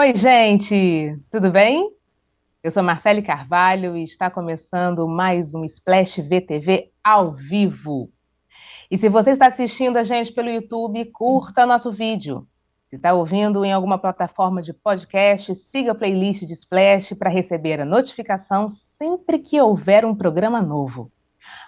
[0.00, 1.94] Oi, gente, tudo bem?
[2.62, 8.10] Eu sou Marcele Carvalho e está começando mais um Splash VTV ao vivo.
[8.90, 12.48] E se você está assistindo a gente pelo YouTube, curta nosso vídeo.
[12.88, 17.78] Se está ouvindo em alguma plataforma de podcast, siga a playlist de Splash para receber
[17.78, 21.12] a notificação sempre que houver um programa novo.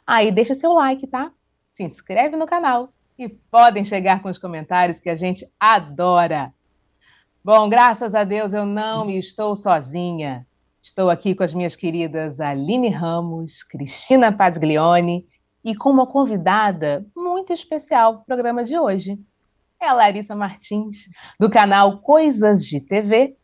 [0.07, 1.31] Aí ah, deixa seu like, tá?
[1.75, 6.51] Se inscreve no canal e podem chegar com os comentários que a gente adora.
[7.45, 10.47] Bom, graças a Deus eu não estou sozinha.
[10.81, 15.27] Estou aqui com as minhas queridas Aline Ramos, Cristina Paglione
[15.65, 19.19] e com uma convidada muito especial para o programa de hoje.
[19.81, 23.37] É a Larissa Martins, do canal Coisas de TV,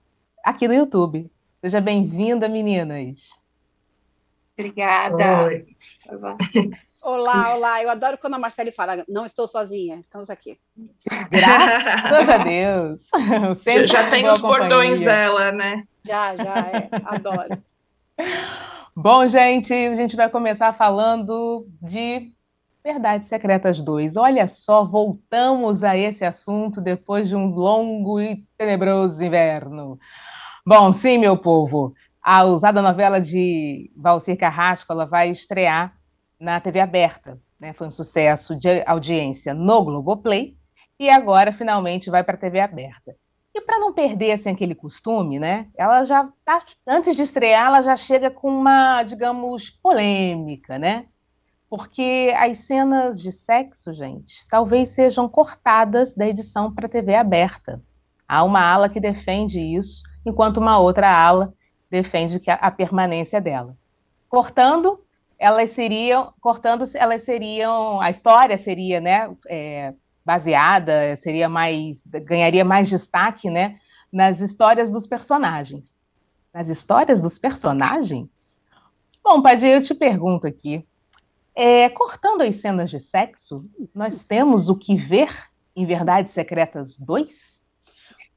[0.44, 1.28] aqui no YouTube.
[1.60, 3.30] Seja bem-vinda, meninas.
[4.56, 5.42] Obrigada.
[5.42, 5.66] Oi.
[7.08, 7.82] Olá, olá.
[7.82, 10.58] Eu adoro quando a Marcele fala, não estou sozinha, estamos aqui.
[11.30, 13.06] Graças a Deus.
[13.64, 15.84] Já, já tem os bordões dela, né?
[16.06, 16.91] Já, já, é.
[17.06, 17.62] Adoro.
[18.94, 22.30] Bom, gente, a gente vai começar falando de
[22.84, 24.18] Verdades Secretas 2.
[24.18, 29.98] Olha só, voltamos a esse assunto depois de um longo e tenebroso inverno.
[30.66, 35.97] Bom, sim, meu povo, a usada novela de Valcir Carrasco ela vai estrear
[36.39, 37.41] na TV aberta.
[37.58, 37.72] Né?
[37.72, 40.56] Foi um sucesso de audiência no Globoplay
[40.98, 43.17] e agora finalmente vai para a TV aberta.
[43.55, 45.67] E para não perder assim, aquele costume, né?
[45.77, 51.06] Ela já tá, antes de estrear, ela já chega com uma, digamos, polêmica, né?
[51.69, 57.83] Porque as cenas de sexo, gente, talvez sejam cortadas da edição para TV aberta.
[58.27, 61.52] Há uma ala que defende isso, enquanto uma outra ala
[61.91, 63.77] defende que a, a permanência dela.
[64.28, 65.02] Cortando,
[65.39, 72.89] elas seriam, cortando, elas seriam, a história seria, né, é, baseada, seria mais, ganharia mais
[72.89, 73.78] destaque, né,
[74.12, 76.11] nas histórias dos personagens.
[76.52, 78.61] Nas histórias dos personagens?
[79.23, 80.85] Bom, Padir, eu te pergunto aqui,
[81.55, 83.64] é, cortando as cenas de sexo,
[83.95, 85.30] nós temos o que ver
[85.74, 87.58] em Verdades Secretas 2?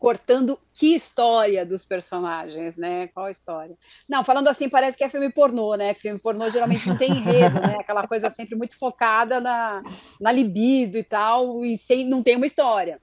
[0.01, 3.07] Cortando que história dos personagens, né?
[3.09, 3.78] Qual história?
[4.09, 5.94] Não, falando assim, parece que é filme pornô, né?
[5.94, 7.75] Filme pornô geralmente não tem enredo, né?
[7.79, 9.84] Aquela coisa sempre muito focada na,
[10.19, 13.00] na libido e tal, e sem, não tem uma história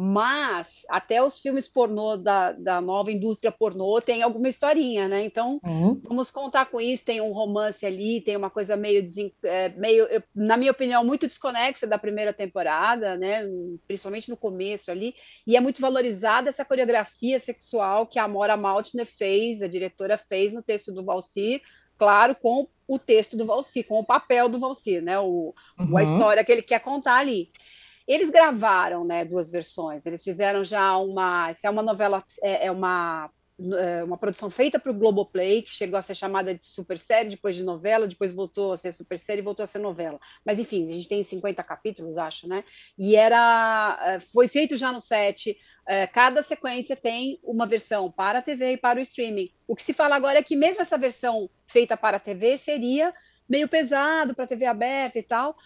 [0.00, 5.24] mas até os filmes pornô da, da nova indústria pornô tem alguma historinha, né?
[5.24, 6.00] Então uhum.
[6.04, 7.04] vamos contar com isso.
[7.04, 9.04] Tem um romance ali, tem uma coisa meio,
[9.42, 13.42] é, meio, na minha opinião, muito desconexa da primeira temporada, né?
[13.88, 19.04] Principalmente no começo ali, e é muito valorizada essa coreografia sexual que a Amora Maltner
[19.04, 21.60] fez, a diretora fez no texto do Valsi,
[21.98, 25.18] claro, com o texto do Valsi, com o papel do Valsi, né?
[25.18, 25.96] O, uhum.
[25.96, 27.50] A história que ele quer contar ali.
[28.08, 30.06] Eles gravaram, né, duas versões.
[30.06, 33.30] Eles fizeram já uma, essa é uma novela, é, é uma
[33.76, 37.28] é, uma produção feita para o Globoplay, que chegou a ser chamada de super série,
[37.28, 40.18] depois de novela, depois voltou a ser super série e voltou a ser novela.
[40.46, 42.62] Mas enfim, a gente tem 50 capítulos, acho, né?
[42.96, 45.58] E era é, foi feito já no set.
[45.86, 49.50] É, cada sequência tem uma versão para a TV e para o streaming.
[49.66, 53.12] O que se fala agora é que mesmo essa versão feita para a TV seria
[53.48, 55.56] meio pesado para a TV aberta e tal,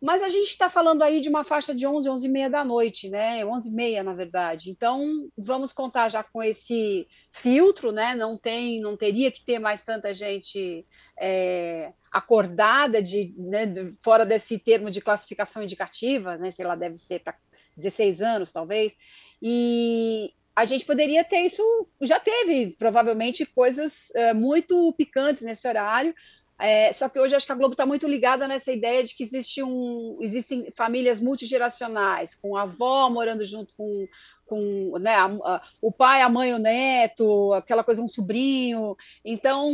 [0.00, 2.64] mas a gente está falando aí de uma faixa de 11, 11 e meia da
[2.64, 3.44] noite, né?
[3.44, 4.70] 11 e meia, na verdade.
[4.70, 8.14] Então, vamos contar já com esse filtro, né?
[8.14, 10.86] Não tem, não teria que ter mais tanta gente
[11.20, 16.50] é, acordada de, né, de, fora desse termo de classificação indicativa, né?
[16.50, 17.36] Sei lá, deve ser para
[17.76, 18.96] 16 anos, talvez.
[19.42, 21.62] E, a gente poderia ter isso,
[22.02, 26.14] já teve provavelmente coisas é, muito picantes nesse horário,
[26.60, 29.22] é, só que hoje acho que a Globo está muito ligada nessa ideia de que
[29.22, 34.06] existe um, existem famílias multigeracionais, com a avó morando junto com,
[34.46, 38.96] com né, a, a, o pai, a mãe, o neto, aquela coisa, um sobrinho.
[39.24, 39.70] Então,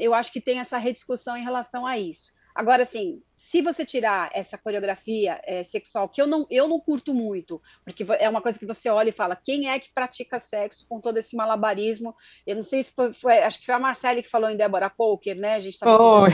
[0.00, 2.32] eu acho que tem essa rediscussão em relação a isso.
[2.54, 7.14] Agora, assim, se você tirar essa coreografia é, sexual, que eu não, eu não curto
[7.14, 10.86] muito, porque é uma coisa que você olha e fala, quem é que pratica sexo
[10.88, 12.14] com todo esse malabarismo?
[12.46, 14.90] Eu não sei se foi, foi acho que foi a Marcele que falou em Débora
[14.90, 15.54] Poker, né?
[15.54, 16.24] A gente tá oh.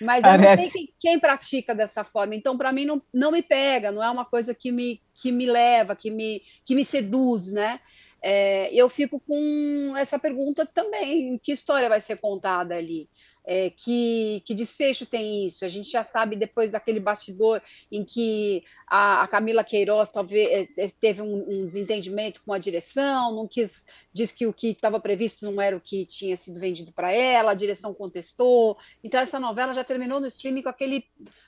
[0.00, 2.34] Mas eu não sei quem, quem pratica dessa forma.
[2.34, 5.46] Então, para mim, não, não me pega, não é uma coisa que me, que me
[5.46, 7.80] leva, que me, que me seduz, né?
[8.20, 13.08] É, eu fico com essa pergunta também: que história vai ser contada ali?
[13.50, 15.64] É, que, que, desfecho tem isso?
[15.64, 20.88] A gente já sabe depois daquele bastidor em que a, a Camila Queiroz talvez é,
[21.00, 25.46] teve um, um, desentendimento com a direção, não quis, diz que o que estava previsto
[25.46, 28.76] não era o que tinha sido vendido para ela, a direção contestou.
[29.02, 31.06] Então essa novela já terminou no streaming com aquele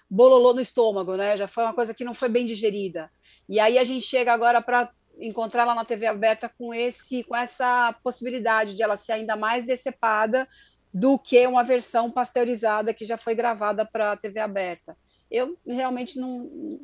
[0.08, 1.36] bololô no estômago, né?
[1.36, 3.10] Já foi uma coisa que não foi bem digerida.
[3.46, 7.94] E aí a gente chega agora para encontrá-la na TV aberta com esse com essa
[8.02, 10.48] possibilidade de ela ser ainda mais decepada
[10.92, 14.96] do que uma versão pasteurizada que já foi gravada para a TV aberta.
[15.30, 16.80] Eu realmente não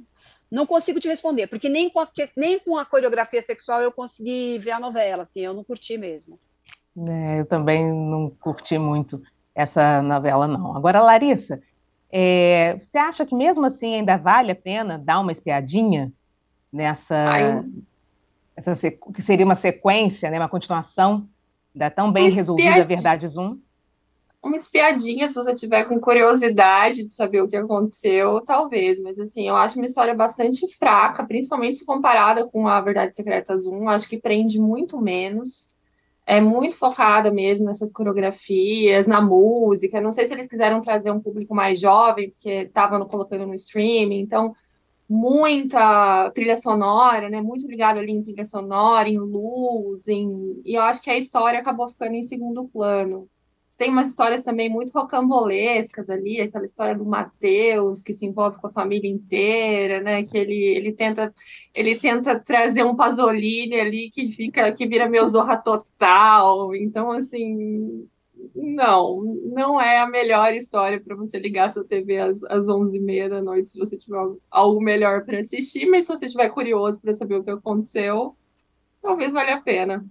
[0.51, 4.59] não consigo te responder, porque nem com, a, nem com a coreografia sexual eu consegui
[4.59, 6.39] ver a novela, assim, eu não curti mesmo.
[7.09, 9.21] É, eu também não curti muito
[9.55, 10.77] essa novela, não.
[10.77, 11.61] Agora, Larissa,
[12.11, 16.13] é, você acha que mesmo assim ainda vale a pena dar uma espiadinha
[16.73, 17.17] nessa.
[17.17, 17.65] Ai,
[18.57, 21.29] essa, que seria uma sequência, né, uma continuação
[21.75, 23.59] da tão bem resolvida Verdade Zoom?
[24.47, 29.49] Uma espiadinha, se você tiver com curiosidade de saber o que aconteceu, talvez, mas assim,
[29.49, 34.09] eu acho uma história bastante fraca, principalmente se comparada com a Verdade Secreta Zoom, acho
[34.09, 35.75] que prende muito menos.
[36.29, 40.01] É muito focada mesmo nessas coreografias, na música.
[40.01, 44.21] Não sei se eles quiseram trazer um público mais jovem, porque estavam colocando no streaming,
[44.21, 44.53] então
[45.09, 47.41] muita trilha sonora, né?
[47.41, 50.61] Muito ligado ali em trilha sonora, em luz, em...
[50.65, 53.29] e eu acho que a história acabou ficando em segundo plano.
[53.77, 58.67] Tem umas histórias também muito rocambolescas ali, aquela história do Mateus, que se envolve com
[58.69, 60.23] a família inteira, né?
[60.25, 61.35] Que ele, ele tenta
[61.75, 66.75] ele tenta trazer um Pasolini ali que fica que vira meu Zorra total.
[66.75, 68.09] Então, assim,
[68.55, 73.43] não, não é a melhor história para você ligar sua TV às, às 11h30 da
[73.43, 74.19] noite se você tiver
[74.51, 78.35] algo melhor para assistir, mas se você estiver curioso para saber o que aconteceu,
[79.03, 80.05] talvez valha a pena.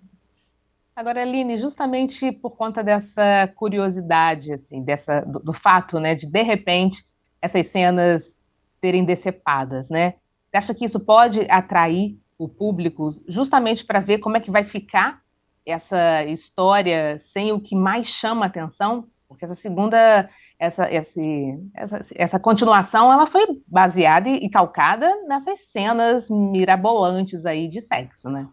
[0.95, 6.41] Agora, Aline, justamente por conta dessa curiosidade, assim, dessa, do, do, fato, né, de de
[6.41, 7.05] repente
[7.41, 8.39] essas cenas
[8.79, 10.13] serem decepadas, né?
[10.49, 14.63] Você acha que isso pode atrair o público justamente para ver como é que vai
[14.63, 15.21] ficar
[15.65, 19.09] essa história sem o que mais chama atenção?
[19.27, 25.59] Porque essa segunda, essa, esse, essa, essa continuação, ela foi baseada e, e calcada nessas
[25.59, 28.47] cenas mirabolantes aí de sexo, né?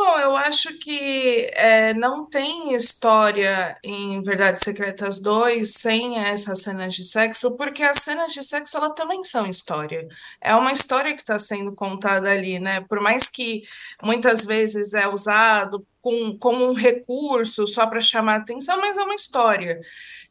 [0.00, 6.94] Bom, eu acho que é, não tem história em Verdades Secretas 2 sem essas cenas
[6.94, 10.06] de sexo, porque as cenas de sexo elas também são história.
[10.40, 12.80] É uma história que está sendo contada ali, né?
[12.82, 13.64] Por mais que
[14.00, 19.16] muitas vezes é usado com, como um recurso só para chamar atenção, mas é uma
[19.16, 19.80] história.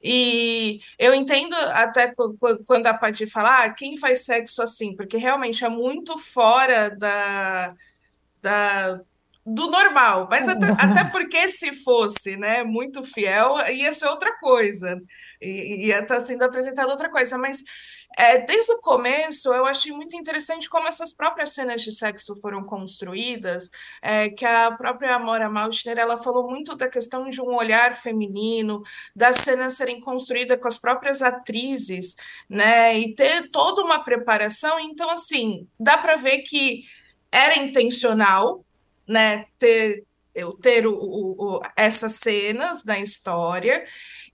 [0.01, 2.13] E eu entendo até
[2.65, 7.75] quando a Paty fala, ah, quem faz sexo assim, porque realmente é muito fora da.
[8.41, 9.01] Da,
[9.49, 15.01] do normal, mas até, até, porque se fosse né, muito fiel, ia ser outra coisa,
[15.41, 17.63] ia estar tá sendo apresentada outra coisa, mas
[18.17, 22.61] é, desde o começo eu achei muito interessante como essas próprias cenas de sexo foram
[22.61, 23.69] construídas,
[24.01, 28.83] é, que a própria Amora Maltner, ela falou muito da questão de um olhar feminino,
[29.15, 32.17] das cenas serem construídas com as próprias atrizes,
[32.49, 36.83] né, e ter toda uma preparação, então assim, dá para ver que
[37.31, 38.65] era intencional,
[39.07, 40.05] né, ter,
[40.35, 43.85] eu ter o, o, essas cenas na história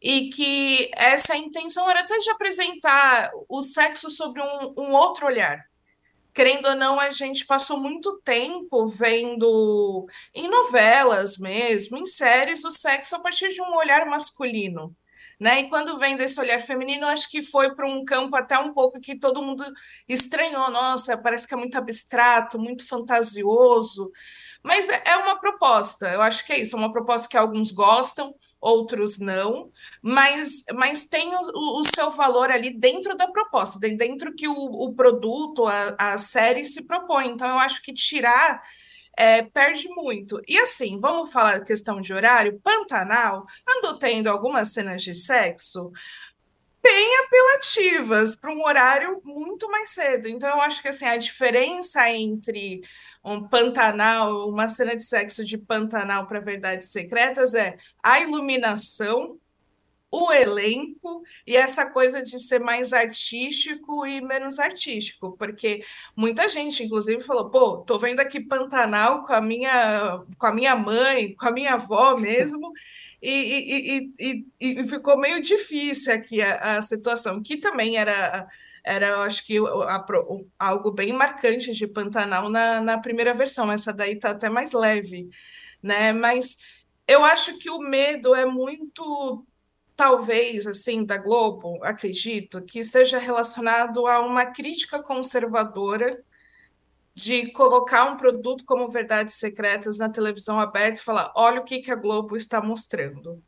[0.01, 5.65] e que essa intenção era até de apresentar o sexo sobre um, um outro olhar.
[6.33, 12.71] Querendo ou não, a gente passou muito tempo vendo em novelas mesmo, em séries, o
[12.71, 14.95] sexo a partir de um olhar masculino.
[15.39, 15.61] Né?
[15.61, 18.99] E quando vem desse olhar feminino, acho que foi para um campo até um pouco
[18.99, 19.63] que todo mundo
[20.07, 20.71] estranhou.
[20.71, 24.11] Nossa, parece que é muito abstrato, muito fantasioso.
[24.63, 27.71] Mas é, é uma proposta, eu acho que é isso, é uma proposta que alguns
[27.71, 29.69] gostam, outros não,
[30.01, 34.93] mas, mas tem o, o seu valor ali dentro da proposta, dentro que o, o
[34.95, 37.27] produto, a, a série se propõe.
[37.27, 38.61] Então, eu acho que tirar
[39.17, 40.41] é, perde muito.
[40.47, 42.59] E assim, vamos falar questão de horário.
[42.63, 45.91] Pantanal andou tendo algumas cenas de sexo
[46.81, 50.27] bem apelativas para um horário muito mais cedo.
[50.27, 52.81] Então, eu acho que assim, a diferença entre
[53.23, 59.39] um Pantanal, uma cena de sexo de Pantanal para Verdades Secretas é a iluminação,
[60.11, 65.83] o elenco e essa coisa de ser mais artístico e menos artístico, porque
[66.15, 70.75] muita gente, inclusive, falou: pô, tô vendo aqui Pantanal com a minha, com a minha
[70.75, 72.71] mãe, com a minha avó mesmo.
[73.21, 78.45] E, e, e, e, ficou meio difícil aqui a, a situação, que também era
[78.83, 80.05] era, eu acho que a,
[80.59, 83.71] algo bem marcante de Pantanal na, na primeira versão.
[83.71, 85.29] Essa daí tá até mais leve,
[85.81, 86.11] né?
[86.13, 86.57] Mas
[87.07, 89.45] eu acho que o medo é muito
[89.95, 96.23] talvez assim da Globo, acredito, que esteja relacionado a uma crítica conservadora
[97.15, 101.79] de colocar um produto como Verdades Secretas na televisão aberta e falar: olha o que,
[101.79, 103.41] que a Globo está mostrando.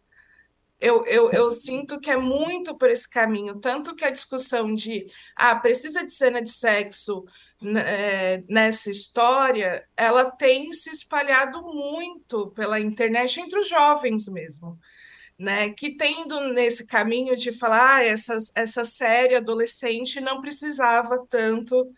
[0.80, 5.08] Eu, eu, eu sinto que é muito por esse caminho, tanto que a discussão de
[5.36, 7.26] ah, precisa de cena de sexo
[7.62, 14.78] né, nessa história, ela tem se espalhado muito pela internet entre os jovens mesmo.
[15.38, 21.94] Né, que tendo nesse caminho de falar ah, essa, essa série adolescente não precisava tanto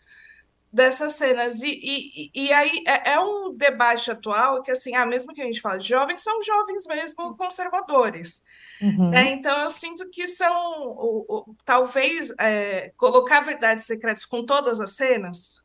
[0.72, 1.60] dessas cenas.
[1.60, 5.44] E, e, e aí é, é, um debate atual que, assim, ah, mesmo que a
[5.44, 8.42] gente fale de jovens, são jovens mesmo conservadores.
[8.80, 9.10] Uhum.
[9.10, 9.32] Né?
[9.32, 10.54] Então, eu sinto que são,
[10.88, 15.64] o, o, talvez, é, colocar verdades secretas com todas as cenas.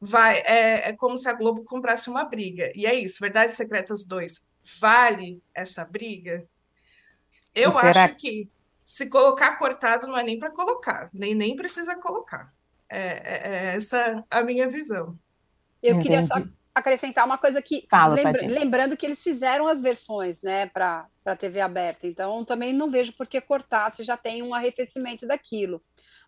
[0.00, 2.70] Vai, é, é como se a Globo comprasse uma briga.
[2.74, 4.44] E é isso, Verdades Secretas 2
[4.80, 6.46] vale essa briga?
[7.54, 8.50] Eu acho que
[8.84, 12.52] se colocar cortado não é nem para colocar, nem, nem precisa colocar.
[12.88, 15.18] É, é, é essa a minha visão.
[15.82, 16.08] Eu Entendi.
[16.08, 16.36] queria só
[16.76, 21.34] acrescentar uma coisa que Fala, lembra, lembrando que eles fizeram as versões, né, para para
[21.34, 22.06] TV aberta.
[22.06, 25.82] Então também não vejo por que cortar se já tem um arrefecimento daquilo.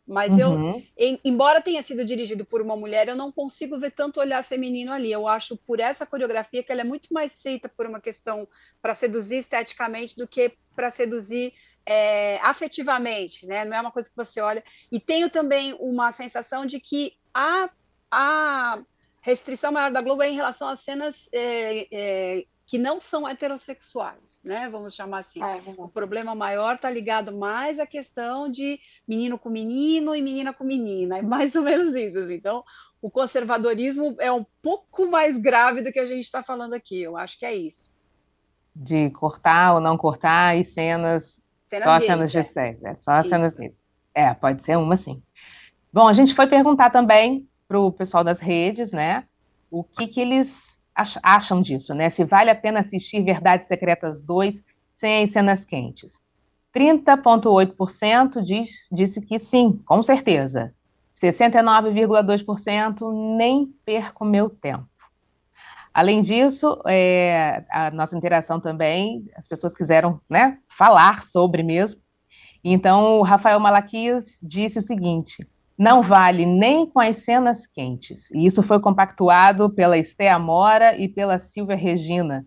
[0.04, 0.40] Mas uhum.
[0.40, 4.42] eu, em, embora tenha sido dirigido por uma mulher, eu não consigo ver tanto olhar
[4.42, 5.12] feminino ali.
[5.12, 8.48] Eu acho por essa coreografia que ela é muito mais feita por uma questão
[8.82, 11.52] para seduzir esteticamente do que para seduzir
[11.86, 13.64] é, afetivamente, né?
[13.66, 14.64] Não é uma coisa que você olha.
[14.90, 17.70] E tenho também uma sensação de que a,
[18.10, 18.80] a
[19.20, 24.40] restrição maior da Globo é em relação às cenas é, é, que não são heterossexuais,
[24.44, 24.68] né?
[24.68, 25.42] Vamos chamar assim.
[25.42, 30.52] É, o problema maior está ligado mais à questão de menino com menino e menina
[30.52, 32.18] com menina, é mais ou menos isso.
[32.18, 32.34] Assim.
[32.34, 32.64] Então,
[33.00, 37.02] o conservadorismo é um pouco mais grave do que a gente está falando aqui.
[37.02, 37.90] Eu acho que é isso.
[38.74, 42.42] De cortar ou não cortar e cenas Cenas só gays, cenas de é.
[42.42, 43.28] sexo, é só Isso.
[43.28, 43.74] cenas gays.
[44.14, 45.22] É, pode ser uma sim.
[45.92, 49.24] Bom, a gente foi perguntar também para o pessoal das redes, né,
[49.70, 50.78] o que, que eles
[51.22, 52.10] acham disso, né?
[52.10, 56.20] Se vale a pena assistir Verdades Secretas 2 sem as cenas quentes.
[56.74, 60.74] 30,8% diz, disse que sim, com certeza.
[61.14, 64.88] 69,2% nem perco meu tempo.
[65.92, 72.00] Além disso, é, a nossa interação também, as pessoas quiseram né, falar sobre mesmo.
[72.62, 78.32] Então, o Rafael Malaquias disse o seguinte: não vale nem com as cenas quentes.
[78.32, 82.44] E isso foi compactuado pela Esté Amora e pela Silvia Regina.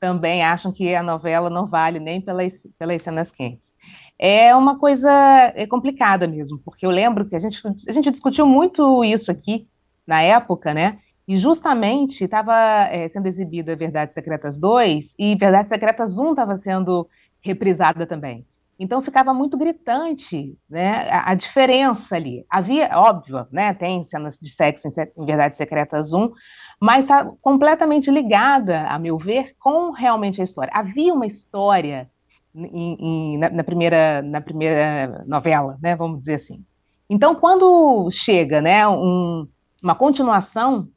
[0.00, 3.72] Também acham que a novela não vale nem pelas, pelas cenas quentes.
[4.18, 5.08] É uma coisa
[5.54, 9.68] é complicada mesmo, porque eu lembro que a gente, a gente discutiu muito isso aqui
[10.04, 10.98] na época, né?
[11.26, 12.52] E justamente estava
[12.90, 17.08] é, sendo exibida Verdades Secretas 2 e Verdades Secretas 1 estava sendo
[17.40, 18.44] reprisada também.
[18.82, 22.44] Então ficava muito gritante né, a, a, diferença ali.
[22.50, 26.32] Havia, óbvio, né, tem cenas de sexo em, em Verdades Secretas 1,
[26.80, 30.72] mas está completamente ligada, a meu ver, com realmente a história.
[30.74, 32.10] Havia uma história
[32.52, 36.64] em, em, na, na, primeira, na primeira novela, né, vamos dizer assim.
[37.08, 39.46] Então, quando chega né, um,
[39.80, 40.88] uma continuação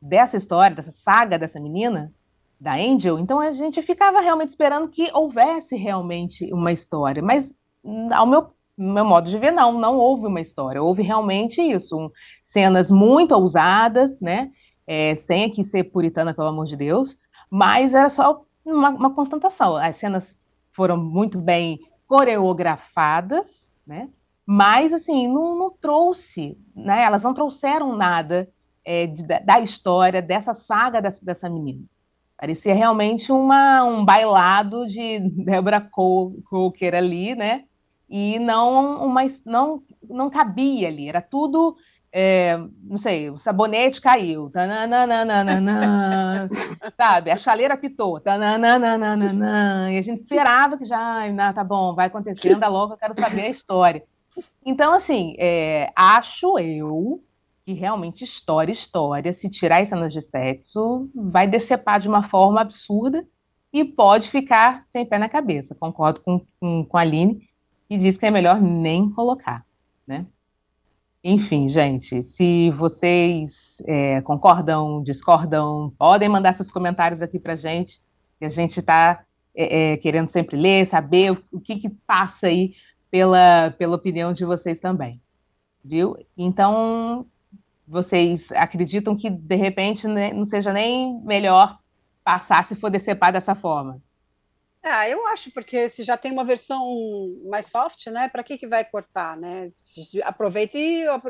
[0.00, 2.10] dessa história, dessa saga dessa menina,
[2.60, 7.54] da Angel, então a gente ficava realmente esperando que houvesse realmente uma história, mas
[8.12, 12.10] ao meu, meu modo de ver, não, não houve uma história, houve realmente isso, um,
[12.42, 14.50] cenas muito ousadas, né,
[14.86, 17.18] é, sem aqui ser puritana, pelo amor de Deus,
[17.50, 20.38] mas era só uma, uma constatação, as cenas
[20.70, 24.08] foram muito bem coreografadas, né,
[24.46, 28.48] mas assim, não, não trouxe, né, elas não trouxeram nada
[28.84, 31.84] é, de, da história, dessa saga dessa, dessa menina.
[32.36, 37.64] Parecia realmente uma, um bailado de Deborah Coker ali, né?
[38.08, 41.76] E não, uma, não, não cabia ali, era tudo
[42.16, 44.48] é, não sei, o sabonete caiu,
[46.96, 47.32] sabe?
[47.32, 48.20] A chaleira pitou,
[49.90, 53.16] e a gente esperava que já, ah, tá bom, vai acontecendo, anda logo, eu quero
[53.16, 54.04] saber a história.
[54.64, 57.20] Então, assim, é, acho eu
[57.64, 62.60] que realmente história, história, se tirar as cenas de sexo, vai decepar de uma forma
[62.60, 63.26] absurda
[63.72, 65.74] e pode ficar sem pé na cabeça.
[65.74, 67.48] Concordo com, com, com a Aline,
[67.88, 69.64] que diz que é melhor nem colocar,
[70.06, 70.26] né?
[71.26, 78.02] Enfim, gente, se vocês é, concordam, discordam, podem mandar seus comentários aqui para gente,
[78.38, 82.48] que a gente está é, é, querendo sempre ler, saber o, o que, que passa
[82.48, 82.74] aí
[83.10, 85.18] pela, pela opinião de vocês também,
[85.82, 86.14] viu?
[86.36, 87.26] Então,
[87.86, 91.78] vocês acreditam que, de repente, né, não seja nem melhor
[92.24, 94.00] passar se for decepar dessa forma?
[94.86, 96.78] Ah, eu acho, porque se já tem uma versão
[97.48, 98.28] mais soft, né?
[98.28, 99.72] Para que, que vai cortar, né?
[100.22, 101.22] Aproveita e uh,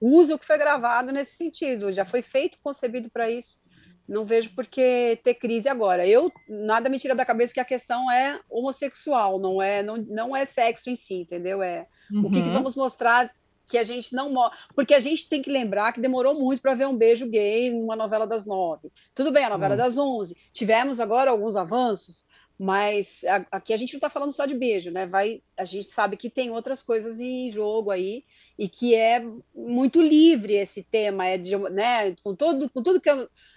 [0.00, 1.92] usa o que foi gravado nesse sentido.
[1.92, 3.60] Já foi feito, concebido para isso.
[4.08, 6.04] Não vejo por que ter crise agora.
[6.08, 10.36] Eu nada me tira da cabeça que a questão é homossexual, não é não, não
[10.36, 11.62] é sexo em si, entendeu?
[11.62, 12.26] É uhum.
[12.26, 12.54] o que, que, uhum.
[12.54, 13.30] vamos mostrar
[13.68, 14.32] que a gente não.
[14.74, 17.94] Porque a gente tem que lembrar que demorou muito para ver um beijo gay numa
[17.94, 18.90] novela das nove.
[19.14, 19.78] Tudo bem, a novela uhum.
[19.78, 20.36] das onze.
[20.52, 22.24] Tivemos agora alguns avanços,
[22.58, 23.22] mas
[23.52, 25.06] aqui a gente não está falando só de beijo, né?
[25.06, 28.24] Vai, a gente sabe que tem outras coisas em jogo aí
[28.58, 32.16] e que é muito livre esse tema, é de, né?
[32.22, 33.08] Com todo, com tudo que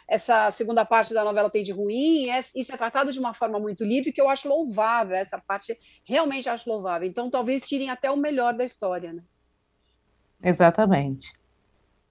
[0.07, 3.59] essa segunda parte da novela tem de ruim, é, isso é tratado de uma forma
[3.59, 5.15] muito livre que eu acho louvável.
[5.15, 7.07] Essa parte realmente acho louvável.
[7.07, 9.23] Então, talvez tirem até o melhor da história, né?
[10.43, 11.39] Exatamente.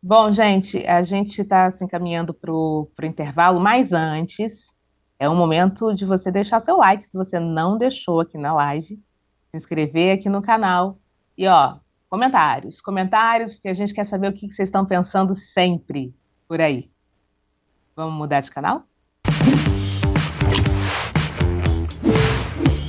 [0.03, 4.75] Bom, gente, a gente está se encaminhando para o intervalo, mas antes
[5.19, 8.97] é o momento de você deixar seu like se você não deixou aqui na live,
[9.51, 10.99] se inscrever aqui no canal
[11.37, 16.15] e ó, comentários, comentários, porque a gente quer saber o que vocês estão pensando sempre
[16.49, 16.91] por aí.
[17.95, 18.89] Vamos mudar de canal?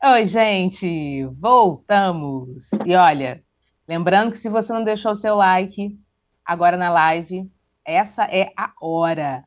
[0.00, 2.70] Oi, gente, voltamos.
[2.86, 3.42] E olha,
[3.86, 5.98] lembrando que se você não deixou o seu like
[6.44, 7.50] agora na live,
[7.84, 9.42] essa é a hora.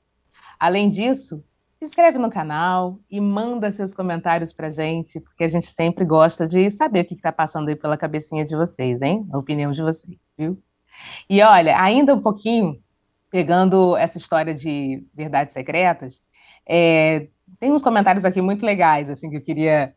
[0.59, 1.41] Além disso,
[1.79, 6.45] se inscreve no canal e manda seus comentários pra gente, porque a gente sempre gosta
[6.45, 9.25] de saber o que está passando aí pela cabecinha de vocês, hein?
[9.31, 10.61] A opinião de vocês, viu?
[11.29, 12.77] E olha, ainda um pouquinho,
[13.29, 16.21] pegando essa história de verdades secretas,
[16.67, 19.95] é, tem uns comentários aqui muito legais, assim, que eu queria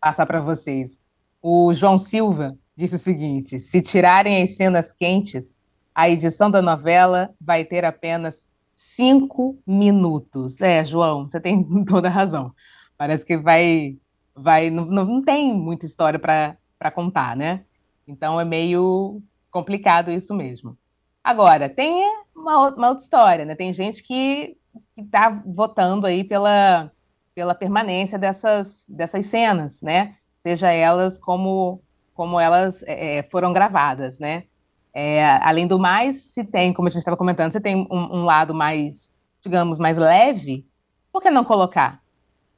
[0.00, 0.98] passar para vocês.
[1.42, 5.58] O João Silva disse o seguinte: se tirarem as cenas quentes,
[5.94, 10.60] a edição da novela vai ter apenas cinco minutos.
[10.60, 12.52] É, João, você tem toda a razão.
[12.96, 13.98] Parece que vai.
[14.34, 17.64] vai não, não tem muita história para contar, né?
[18.06, 20.76] Então é meio complicado isso mesmo.
[21.22, 22.02] Agora, tem
[22.34, 23.54] uma, uma outra história, né?
[23.54, 24.56] Tem gente que
[24.96, 26.90] está votando aí pela
[27.34, 30.16] pela permanência dessas, dessas cenas, né?
[30.42, 31.82] Seja elas como,
[32.14, 34.44] como elas é, é, foram gravadas, né?
[34.92, 38.24] É, além do mais, se tem, como a gente estava comentando, se tem um, um,
[38.24, 40.66] lado mais, digamos, mais leve,
[41.12, 42.02] por que não colocar,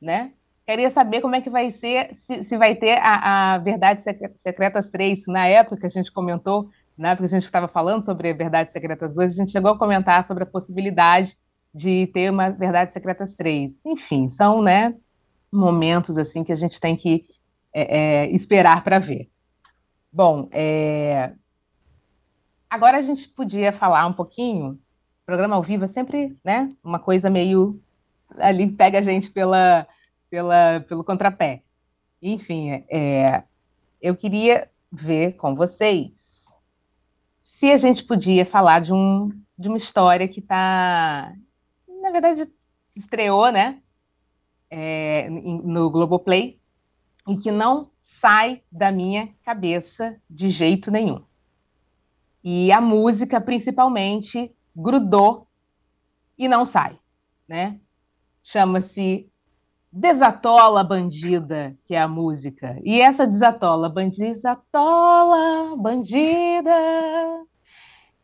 [0.00, 0.32] né?
[0.66, 4.04] Queria saber como é que vai ser, se, se vai ter a, a Verdades
[4.36, 8.02] Secretas 3, na época que a gente comentou, na época que a gente estava falando
[8.02, 11.36] sobre Verdades Secretas 2, a gente chegou a comentar sobre a possibilidade
[11.74, 13.86] de ter uma Verdades Secretas 3.
[13.86, 14.94] Enfim, são né,
[15.50, 17.26] momentos assim que a gente tem que
[17.72, 19.30] é, é, esperar para ver.
[20.12, 21.32] Bom, é...
[22.68, 24.72] agora a gente podia falar um pouquinho.
[24.72, 27.80] O programa ao vivo é sempre né, uma coisa meio
[28.38, 29.86] ali pega a gente pela,
[30.30, 31.62] pela, pelo contrapé.
[32.20, 33.42] Enfim, é,
[34.00, 36.58] eu queria ver com vocês
[37.42, 41.32] se a gente podia falar de, um, de uma história que está
[42.12, 42.50] verdade,
[42.96, 43.82] estreou, né?
[44.70, 46.60] É, no Globoplay,
[47.28, 51.24] e que não sai da minha cabeça de jeito nenhum.
[52.42, 55.46] E a música, principalmente, grudou
[56.36, 56.98] e não sai,
[57.46, 57.78] né?
[58.42, 59.30] Chama-se
[59.92, 62.80] Desatola Bandida, que é a música.
[62.82, 66.74] E essa desatola, desatola, bandida,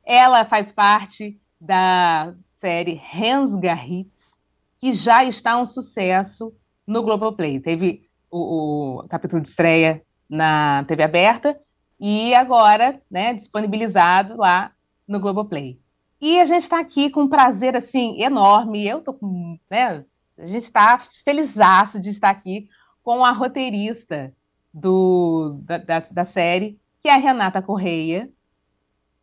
[0.03, 4.37] ela faz parte da série Hensgarritz,
[4.81, 6.53] que já está um sucesso
[6.85, 7.61] no Globoplay.
[7.61, 11.59] Teve o, o capítulo de estreia na TV aberta
[12.01, 14.73] e agora, né, disponibilizado lá
[15.07, 15.81] no Globoplay.
[16.21, 20.05] E a gente está aqui com um prazer, assim, enorme, eu tô com, né,
[20.37, 22.69] a gente está felizaço de estar aqui
[23.05, 24.35] com a roteirista
[24.75, 28.29] do, da, da, da série, que é a Renata Correia.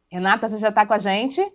[0.09, 1.45] Renata, você já está com a gente?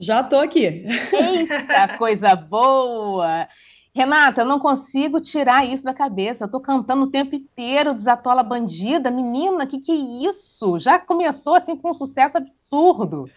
[0.00, 0.64] Já tô aqui.
[1.12, 3.46] Eita, coisa boa!
[3.94, 6.44] Renata, eu não consigo tirar isso da cabeça.
[6.44, 9.10] Eu tô cantando o tempo inteiro Desatola Bandida.
[9.10, 10.78] Menina, que que é isso?
[10.78, 13.28] Já começou assim com um sucesso absurdo.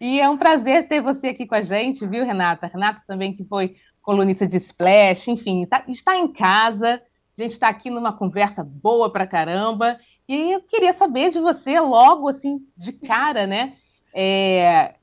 [0.00, 2.66] E é um prazer ter você aqui com a gente, viu, Renata?
[2.66, 7.00] Renata também que foi colunista de Splash, enfim, tá, está em casa.
[7.38, 10.00] A gente está aqui numa conversa boa pra caramba.
[10.28, 13.74] E eu queria saber de você, logo assim, de cara, né?
[14.14, 14.94] É,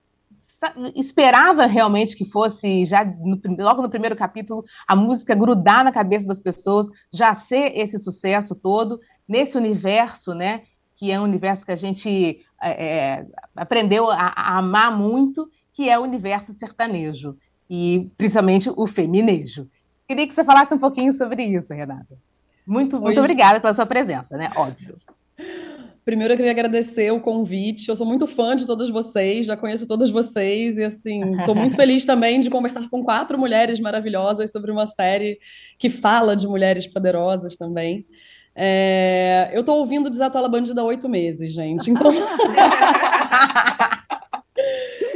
[0.95, 6.27] esperava realmente que fosse, já no, logo no primeiro capítulo, a música grudar na cabeça
[6.27, 10.63] das pessoas, já ser esse sucesso todo, nesse universo, né?
[10.95, 15.89] Que é um universo que a gente é, é, aprendeu a, a, amar muito, que
[15.89, 17.37] é o universo sertanejo,
[17.69, 19.69] e principalmente o feminejo.
[20.07, 22.17] Queria que você falasse um pouquinho sobre isso, Renata.
[22.65, 24.51] Muito, muito obrigada pela sua presença, né?
[24.55, 24.97] Óbvio.
[26.05, 27.89] Primeiro eu queria agradecer o convite.
[27.89, 31.75] Eu sou muito fã de todas vocês, já conheço todas vocês e assim, estou muito
[31.77, 35.39] feliz também de conversar com quatro mulheres maravilhosas sobre uma série
[35.77, 38.05] que fala de mulheres poderosas também.
[38.55, 39.49] É...
[39.53, 41.91] Eu estou ouvindo Desatola Bandida há oito meses, gente.
[41.91, 42.11] Então...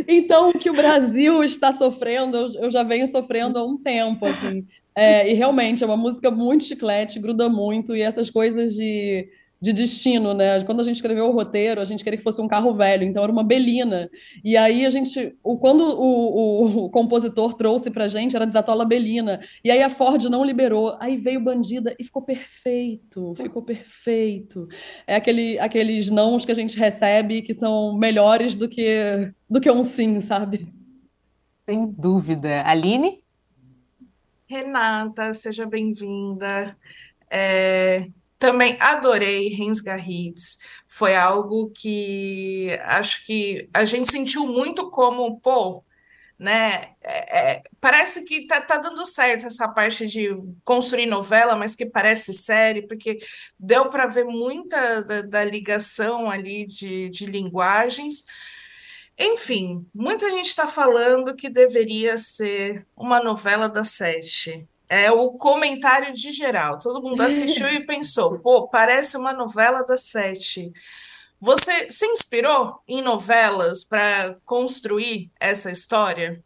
[0.07, 4.65] então, o que o Brasil está sofrendo, eu já venho sofrendo há um tempo, assim.
[4.95, 9.27] É, e realmente é uma música muito chiclete, gruda muito, e essas coisas de
[9.63, 10.61] de destino, né?
[10.65, 13.23] Quando a gente escreveu o roteiro, a gente queria que fosse um carro velho, então
[13.23, 14.11] era uma Belina.
[14.43, 18.83] E aí a gente, o, quando o, o, o compositor trouxe pra gente, era Desatola
[18.83, 19.39] Belina.
[19.63, 20.97] E aí a Ford não liberou.
[20.99, 24.67] Aí veio Bandida e ficou perfeito, ficou perfeito.
[25.07, 29.71] É aquele, aqueles nãos que a gente recebe que são melhores do que, do que
[29.71, 30.67] um sim, sabe?
[31.65, 32.63] Sem dúvida.
[32.65, 33.23] Aline?
[34.45, 36.75] Renata, seja bem-vinda.
[37.31, 38.09] É,
[38.43, 40.57] também adorei Rensga Hits.
[40.85, 45.81] Foi algo que acho que a gente sentiu muito como, pô,
[46.37, 46.93] né?
[47.01, 51.85] É, é, parece que tá, tá dando certo essa parte de construir novela, mas que
[51.85, 53.19] parece série, porque
[53.57, 58.25] deu para ver muita da, da, ligação ali de, de linguagens.
[59.17, 66.13] Enfim, muita gente está falando que deveria ser uma novela da sete é o comentário
[66.13, 66.79] de geral.
[66.79, 70.71] Todo mundo assistiu e pensou: pô, parece uma novela das sete.
[71.39, 76.41] Você se inspirou em novelas para construir essa história?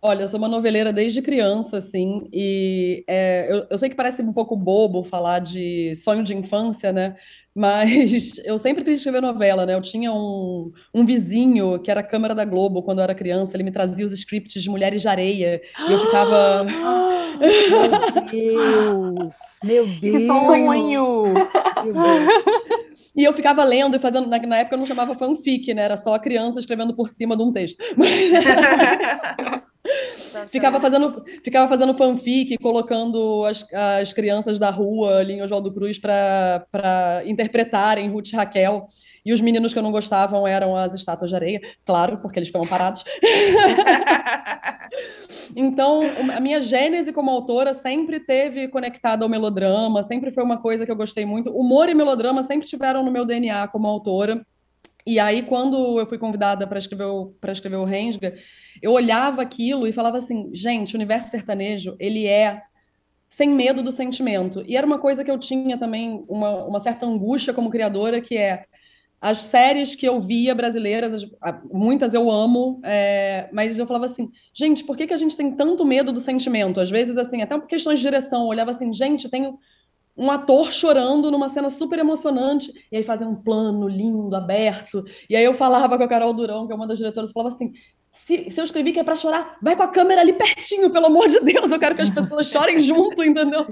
[0.00, 4.22] Olha, eu sou uma noveleira desde criança, assim, e é, eu, eu, sei que parece
[4.22, 7.16] um pouco bobo falar de sonho de infância, né?
[7.54, 9.74] Mas eu sempre quis escrever novela, né?
[9.74, 13.56] Eu tinha um, um vizinho que era a câmera da Globo quando eu era criança,
[13.56, 16.64] ele me trazia os scripts de Mulheres de Areia, e eu ficava.
[17.40, 19.58] meu Deus!
[19.64, 20.16] Meu Deus!
[20.16, 21.34] Que sonho!
[21.84, 22.88] Meu Deus.
[23.16, 24.28] E eu ficava lendo e fazendo.
[24.28, 25.82] Na, na, época eu não chamava fanfic, né?
[25.82, 27.82] Era só a criança escrevendo por cima de um texto.
[30.48, 35.98] ficava fazendo, ficava fazendo fanfic, colocando as, as crianças da rua ali em Oswaldo Cruz
[35.98, 38.86] para interpretarem Ruth e Raquel.
[39.24, 42.48] E os meninos que eu não gostavam eram as estátuas de areia, claro, porque eles
[42.48, 43.04] ficavam parados.
[45.54, 46.00] então,
[46.34, 50.92] a minha gênese como autora sempre teve conectada ao melodrama, sempre foi uma coisa que
[50.92, 51.50] eu gostei muito.
[51.50, 54.42] Humor e melodrama sempre tiveram no meu DNA como autora.
[55.08, 57.06] E aí, quando eu fui convidada para escrever,
[57.40, 58.36] para escrever o Rensga,
[58.82, 62.60] eu olhava aquilo e falava assim, gente, o universo sertanejo, ele é
[63.30, 64.62] sem medo do sentimento.
[64.66, 68.36] E era uma coisa que eu tinha também, uma, uma certa angústia como criadora, que
[68.36, 68.66] é
[69.18, 71.26] as séries que eu via brasileiras,
[71.72, 75.56] muitas eu amo, é, mas eu falava assim, gente, por que, que a gente tem
[75.56, 76.80] tanto medo do sentimento?
[76.80, 79.58] Às vezes, assim, até por questões de direção, eu olhava assim, gente, tenho
[80.18, 85.36] um ator chorando numa cena super emocionante, e aí fazia um plano lindo, aberto, e
[85.36, 87.72] aí eu falava com a Carol Durão, que é uma das diretoras, falava assim,
[88.12, 91.06] se, se eu escrevi que é para chorar, vai com a câmera ali pertinho, pelo
[91.06, 93.66] amor de Deus, eu quero que as pessoas chorem junto, entendeu?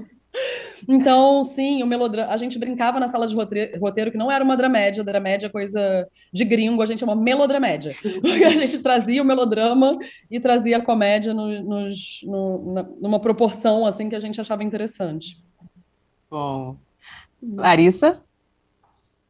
[0.87, 2.31] Então, sim, o melodrama.
[2.31, 3.35] A gente brincava na sala de
[3.79, 7.91] roteiro que não era uma dramédia, dramédia é coisa de gringo, a gente uma melodramédia.
[8.45, 9.97] A gente trazia o melodrama
[10.29, 14.63] e trazia a comédia no, nos, no, na, numa proporção assim que a gente achava
[14.63, 15.37] interessante.
[16.29, 16.77] Bom.
[17.41, 18.23] Larissa?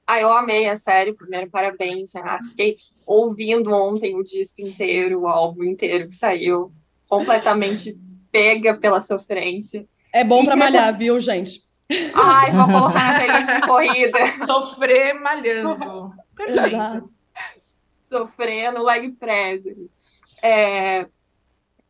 [0.05, 1.13] Ah, eu amei a série.
[1.13, 2.43] Primeiro, parabéns, Renata.
[2.45, 6.71] Fiquei ouvindo ontem o disco inteiro, o álbum inteiro que saiu,
[7.07, 7.97] completamente
[8.31, 9.85] pega pela sofrência.
[10.13, 11.61] É bom para malhar, viu, gente?
[12.13, 14.19] Ai, vou colocar na playlist de corrida.
[14.45, 16.13] Sofrer malhando.
[16.35, 17.09] Perfeito.
[18.11, 19.61] Sofrer no leg press.
[20.41, 21.07] É...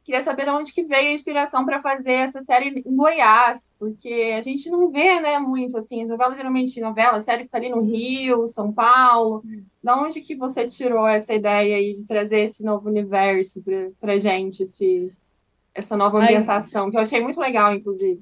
[0.08, 4.34] Queria saber de onde que veio a inspiração para fazer essa série em Goiás, porque
[4.38, 7.82] a gente não vê, né, muito assim, as novelas geralmente novela, série fica ali no
[7.82, 9.44] Rio, São Paulo.
[9.84, 14.18] Da onde que você tirou essa ideia aí de trazer esse novo universo para pra
[14.18, 15.12] gente, esse,
[15.76, 18.22] essa nova ambientação, que eu achei muito legal, inclusive.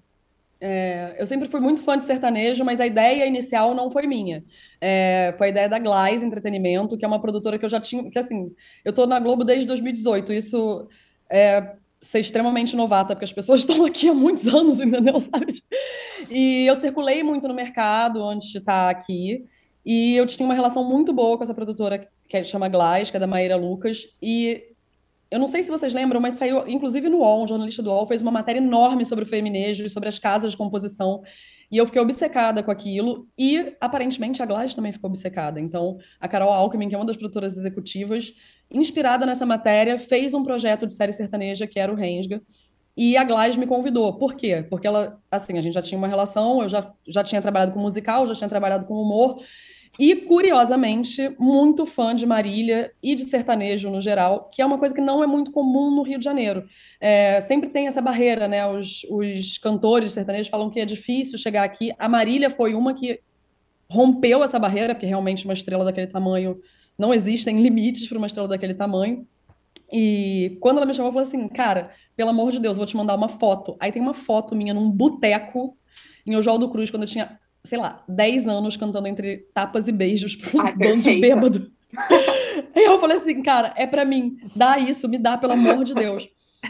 [0.59, 4.43] É, eu sempre fui muito fã de sertanejo, mas a ideia inicial não foi minha.
[4.81, 8.09] É, foi a ideia da Glaze Entretenimento, que é uma produtora que eu já tinha.
[8.09, 8.51] Que assim,
[8.83, 10.33] eu tô na Globo desde 2018.
[10.33, 10.87] Isso
[11.29, 15.19] é, ser extremamente novata, porque as pessoas estão aqui há muitos anos, entendeu?
[15.19, 15.53] Sabe?
[16.29, 19.43] E eu circulei muito no mercado antes de estar aqui.
[19.85, 23.19] E eu tinha uma relação muito boa com essa produtora que chama Glass, que é
[23.19, 24.07] da Maíra Lucas.
[24.21, 24.63] E
[25.29, 28.07] eu não sei se vocês lembram, mas saiu, inclusive no UOL, um jornalista do UOL
[28.07, 31.21] fez uma matéria enorme sobre o feminejo e sobre as casas de composição.
[31.71, 33.27] E eu fiquei obcecada com aquilo.
[33.37, 35.59] E, aparentemente, a Glass também ficou obcecada.
[35.59, 38.33] Então, a Carol Alckmin, que é uma das produtoras executivas,
[38.71, 42.41] inspirada nessa matéria, fez um projeto de série sertaneja que era o Rensga.
[42.97, 44.13] E a Glass me convidou.
[44.13, 44.65] Por quê?
[44.69, 47.79] Porque ela, assim, a gente já tinha uma relação, eu já, já tinha trabalhado com
[47.79, 49.41] musical, já tinha trabalhado com humor.
[49.97, 54.93] E, curiosamente, muito fã de Marília e de sertanejo no geral, que é uma coisa
[54.93, 56.65] que não é muito comum no Rio de Janeiro.
[56.99, 58.65] É, sempre tem essa barreira, né?
[58.67, 61.93] Os, os cantores sertanejos falam que é difícil chegar aqui.
[61.97, 63.19] A Marília foi uma que
[63.89, 66.59] rompeu essa barreira, porque realmente uma estrela daquele tamanho
[66.97, 69.27] não existem limites para uma estrela daquele tamanho.
[69.91, 72.97] E quando ela me chamou, eu falei assim, cara, pelo amor de Deus, vou te
[72.97, 73.75] mandar uma foto.
[73.79, 75.77] Aí tem uma foto minha num boteco
[76.25, 80.35] em Oswaldo Cruz, quando eu tinha, sei lá, 10 anos, cantando entre tapas e beijos
[80.35, 81.71] para um Ai, bando de bêbado.
[82.75, 85.93] e eu falei assim, cara, é para mim, dá isso, me dá, pelo amor de
[85.93, 86.27] Deus.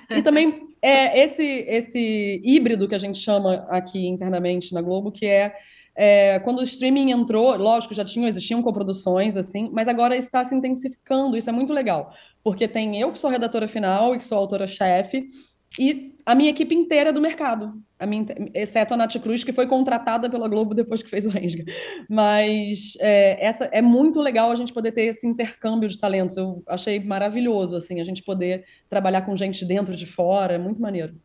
[0.09, 5.25] E também é esse, esse híbrido que a gente chama aqui internamente na Globo, que
[5.25, 5.55] é
[5.95, 10.53] é, quando o streaming entrou, lógico, já tinham, existiam coproduções, assim, mas agora está se
[10.53, 12.11] intensificando, isso é muito legal,
[12.43, 15.27] porque tem eu que sou redatora final e que sou autora-chefe,
[15.79, 19.67] e a minha equipe inteira do mercado, a minha, exceto a Nath Cruz, que foi
[19.67, 21.63] contratada pela Globo depois que fez o Rensga.
[22.09, 26.35] Mas é, essa, é muito legal a gente poder ter esse intercâmbio de talentos.
[26.37, 30.57] Eu achei maravilhoso, assim, a gente poder trabalhar com gente de dentro de fora, é
[30.57, 31.15] muito maneiro.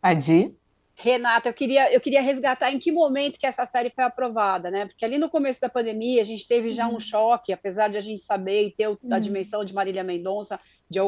[0.00, 0.54] Adi?
[0.94, 4.86] Renata, eu queria, eu queria resgatar em que momento que essa série foi aprovada, né?
[4.86, 7.00] Porque ali no começo da pandemia a gente teve já um uhum.
[7.00, 9.20] choque, apesar de a gente saber e ter a uhum.
[9.20, 11.00] dimensão de Marília Mendonça, de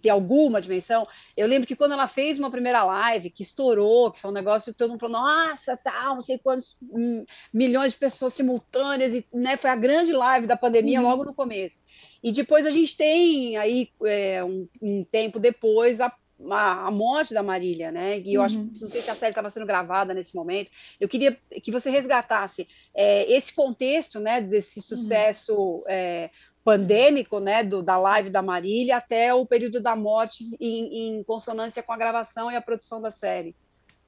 [0.00, 1.06] ter alguma dimensão.
[1.36, 4.72] Eu lembro que quando ela fez uma primeira live, que estourou, que foi um negócio
[4.72, 9.26] que todo mundo falou, nossa, tal, não sei quantos hum, milhões de pessoas simultâneas, e
[9.32, 11.08] né, foi a grande live da pandemia uhum.
[11.08, 11.82] logo no começo.
[12.22, 16.10] E depois a gente tem aí, é, um, um tempo depois, a
[16.50, 18.18] a, a, morte da Marília, né?
[18.18, 18.46] E eu uhum.
[18.46, 20.70] acho, não sei se a série estava sendo gravada nesse momento.
[21.00, 24.40] Eu queria que você resgatasse é, esse contexto, né?
[24.40, 24.84] Desse uhum.
[24.84, 25.82] sucesso uhum.
[25.88, 26.30] é,
[26.64, 27.62] pandêmico, né?
[27.62, 31.96] Do, da live da Marília até o período da morte em, em consonância com a
[31.96, 33.54] gravação e a produção da série.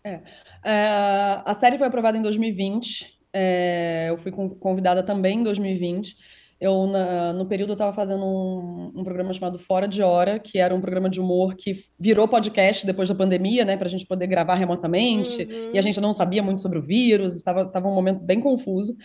[0.02, 0.20] É.
[0.64, 3.18] é a série foi aprovada em 2020.
[3.32, 6.16] É, eu fui convidada também em 2020.
[6.60, 10.58] Eu, na, no período, eu estava fazendo um, um, programa chamado Fora de Hora, que
[10.58, 14.06] era um programa de humor que virou podcast depois da pandemia, né, para a gente
[14.06, 15.70] poder gravar remotamente, uhum.
[15.74, 18.96] e a gente não sabia muito sobre o vírus, estava um momento bem confuso.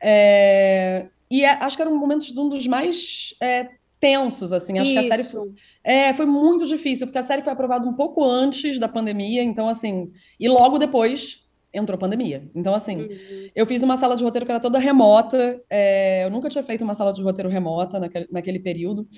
[0.00, 4.78] É, e é, acho que era um momento de um dos mais é, tensos, assim.
[4.78, 5.00] Acho Isso.
[5.00, 8.24] que a série foi, é, foi muito difícil, porque a série foi aprovada um pouco
[8.24, 10.10] antes da pandemia, então, assim,
[10.40, 11.41] e logo depois
[11.72, 12.48] entrou pandemia.
[12.54, 13.48] Então, assim, uhum.
[13.54, 15.60] eu fiz uma sala de roteiro que era toda remota.
[15.70, 19.08] É, eu nunca tinha feito uma sala de roteiro remota naquele, naquele período.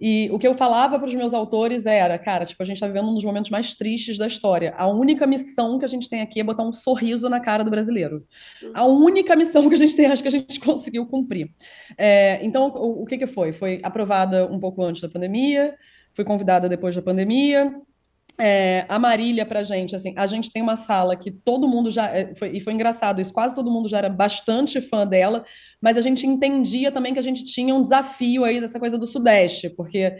[0.00, 2.86] E o que eu falava para os meus autores era, cara, tipo, a gente está
[2.86, 4.74] vivendo um dos momentos mais tristes da história.
[4.76, 7.70] A única missão que a gente tem aqui é botar um sorriso na cara do
[7.70, 8.24] brasileiro.
[8.74, 9.04] A uhum.
[9.04, 11.50] única missão que a gente tem, acho que a gente conseguiu cumprir.
[11.96, 13.52] É, então, o, o que, que foi?
[13.52, 15.74] Foi aprovada um pouco antes da pandemia,
[16.12, 17.74] fui convidada depois da pandemia,
[18.38, 22.06] é, a Marília pra gente, assim, a gente tem uma sala que todo mundo já,
[22.08, 25.44] é, foi, e foi engraçado isso, quase todo mundo já era bastante fã dela,
[25.80, 29.06] mas a gente entendia também que a gente tinha um desafio aí dessa coisa do
[29.06, 30.18] Sudeste, porque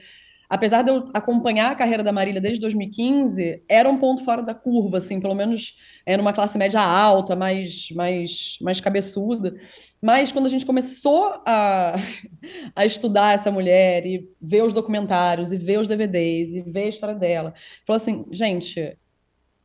[0.49, 4.55] apesar de eu acompanhar a carreira da Marília desde 2015, era um ponto fora da
[4.55, 9.55] curva, assim, pelo menos é, numa classe média alta, mais, mais, mais cabeçuda.
[10.01, 11.97] Mas quando a gente começou a,
[12.75, 16.89] a estudar essa mulher e ver os documentários e ver os DVDs e ver a
[16.89, 17.55] história dela,
[17.87, 18.97] falou assim, gente,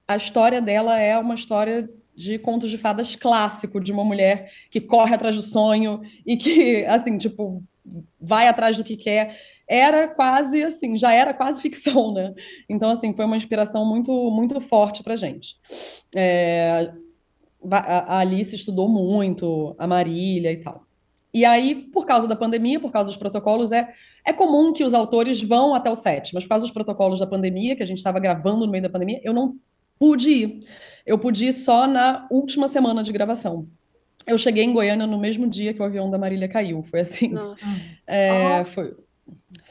[0.07, 4.81] a história dela é uma história de contos de fadas clássico, de uma mulher que
[4.81, 7.63] corre atrás do sonho e que, assim, tipo,
[8.19, 9.37] vai atrás do que quer
[9.71, 12.33] era quase assim, já era quase ficção, né?
[12.67, 15.55] Então, assim, foi uma inspiração muito, muito forte pra gente.
[16.13, 16.91] É,
[17.71, 20.85] a Alice estudou muito, a Marília e tal.
[21.33, 23.93] E aí, por causa da pandemia, por causa dos protocolos, é,
[24.25, 27.27] é comum que os autores vão até o set, mas por causa dos protocolos da
[27.27, 29.55] pandemia, que a gente estava gravando no meio da pandemia, eu não
[29.97, 30.59] pude ir.
[31.05, 33.67] Eu pude ir só na última semana de gravação.
[34.27, 36.83] Eu cheguei em Goiânia no mesmo dia que o avião da Marília caiu.
[36.83, 37.29] Foi assim.
[37.29, 37.65] Nossa.
[38.05, 38.71] É, Nossa.
[38.71, 38.95] foi,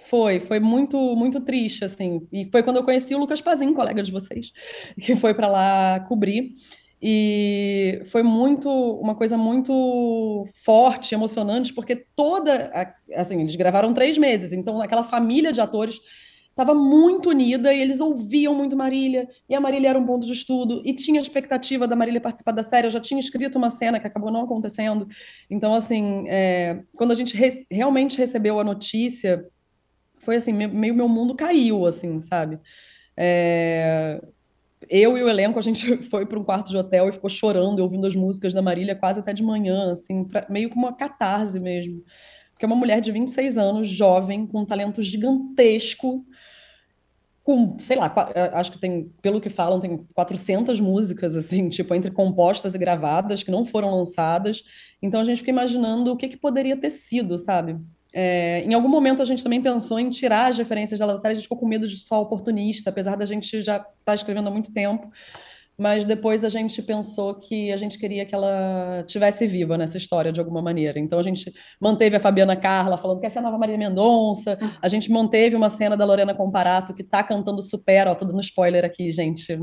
[0.09, 2.27] foi, foi muito, muito triste, assim.
[2.33, 4.53] E foi quando eu conheci o Lucas Pazin, colega de vocês,
[5.01, 6.55] que foi para lá cobrir.
[7.03, 12.71] E foi muito, uma coisa muito forte, emocionante, porque toda,
[13.15, 15.99] assim, eles gravaram três meses, então aquela família de atores
[16.61, 20.33] estava muito unida e eles ouviam muito Marília, e a Marília era um ponto de
[20.33, 23.99] estudo, e tinha expectativa da Marília participar da série, eu já tinha escrito uma cena
[23.99, 25.07] que acabou não acontecendo.
[25.49, 29.45] Então, assim, é, quando a gente re- realmente recebeu a notícia,
[30.19, 32.59] foi assim, me- meio meu mundo caiu, assim, sabe?
[33.17, 34.21] É,
[34.89, 37.81] eu e o elenco, a gente foi para um quarto de hotel e ficou chorando,
[37.81, 41.59] ouvindo as músicas da Marília quase até de manhã, assim, pra- meio como uma catarse
[41.61, 42.03] mesmo.
[42.53, 46.25] Porque é uma mulher de 26 anos, jovem, com um talento gigantesco,
[47.43, 51.95] com, sei lá, eh, acho que tem, pelo que falam, tem 400 músicas, assim, tipo,
[51.95, 54.63] entre compostas e gravadas, que não foram lançadas.
[55.03, 57.77] Então a gente fica imaginando o que que poderia ter sido, sabe?
[58.13, 61.35] É, em algum momento a gente também pensou em tirar as referências da série, a
[61.35, 64.73] gente ficou com medo de só oportunista, apesar da gente já estar escrevendo há muito
[64.73, 65.11] tempo.
[65.81, 70.31] Mas depois a gente pensou que a gente queria que ela tivesse viva nessa história
[70.31, 70.99] de alguma maneira.
[70.99, 74.59] Então a gente manteve a Fabiana Carla falando que essa é a nova Maria Mendonça.
[74.83, 78.11] A gente manteve uma cena da Lorena Comparato que tá cantando Supera.
[78.11, 79.59] Ó, tô dando spoiler aqui, gente.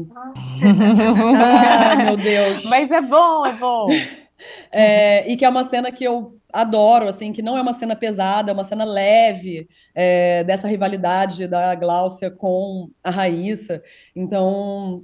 [1.36, 2.64] Ai, meu Deus.
[2.64, 3.88] Mas é bom, é bom.
[4.72, 7.96] É, e que é uma cena que eu adoro, assim, que não é uma cena
[7.96, 13.82] pesada, é uma cena leve, é, dessa rivalidade da Gláucia com a Raíssa.
[14.16, 15.04] Então,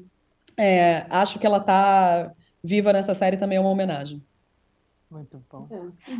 [0.57, 2.31] é, acho que ela tá
[2.63, 4.23] viva nessa série também é uma homenagem.
[5.11, 5.67] Muito bom.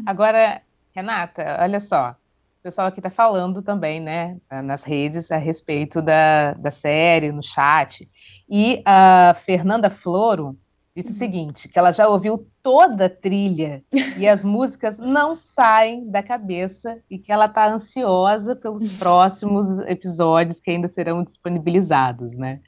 [0.06, 0.62] Agora,
[0.94, 2.12] Renata, olha só.
[2.60, 7.44] O pessoal aqui está falando também, né, nas redes, a respeito da, da série, no
[7.44, 8.10] chat.
[8.50, 10.58] E a Fernanda Floro
[10.96, 13.84] disse o seguinte: que ela já ouviu toda a trilha
[14.18, 20.60] e as músicas não saem da cabeça e que ela está ansiosa pelos próximos episódios
[20.60, 22.62] que ainda serão disponibilizados, né?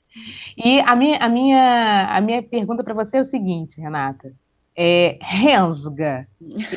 [0.58, 4.34] E a minha, a minha, a minha pergunta para você é o seguinte, Renata
[4.78, 6.28] é, rensga.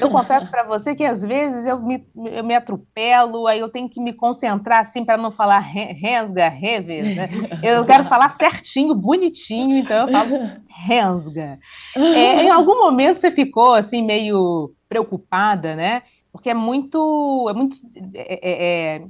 [0.01, 3.89] Eu confesso para você que às vezes eu me, eu me atropelo, aí eu tenho
[3.89, 7.29] que me concentrar assim para não falar re- rensga, rever, né?
[7.63, 10.31] Eu quero falar certinho, bonitinho, então eu falo
[10.69, 11.59] rensga.
[11.97, 16.03] É, em algum momento você ficou assim meio preocupada, né?
[16.33, 17.77] Porque é muito, é muito
[18.15, 19.03] é, é, é,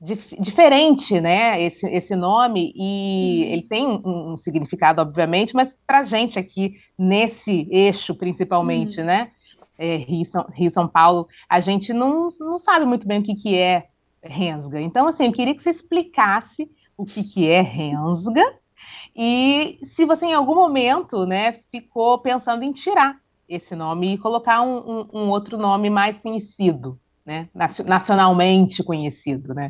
[0.00, 1.60] dif- diferente, né?
[1.62, 7.68] Esse, esse nome e ele tem um, um significado, obviamente, mas para gente aqui nesse
[7.70, 9.30] eixo, principalmente, né?
[9.78, 13.34] É, Rio, São, Rio, São Paulo, a gente não, não sabe muito bem o que,
[13.34, 13.88] que é
[14.22, 14.80] rensga.
[14.80, 18.42] Então, assim, eu queria que você explicasse o que, que é rensga
[19.14, 24.62] e se você em algum momento, né, ficou pensando em tirar esse nome e colocar
[24.62, 27.48] um, um, um outro nome mais conhecido, né,
[27.84, 29.68] nacionalmente conhecido, né?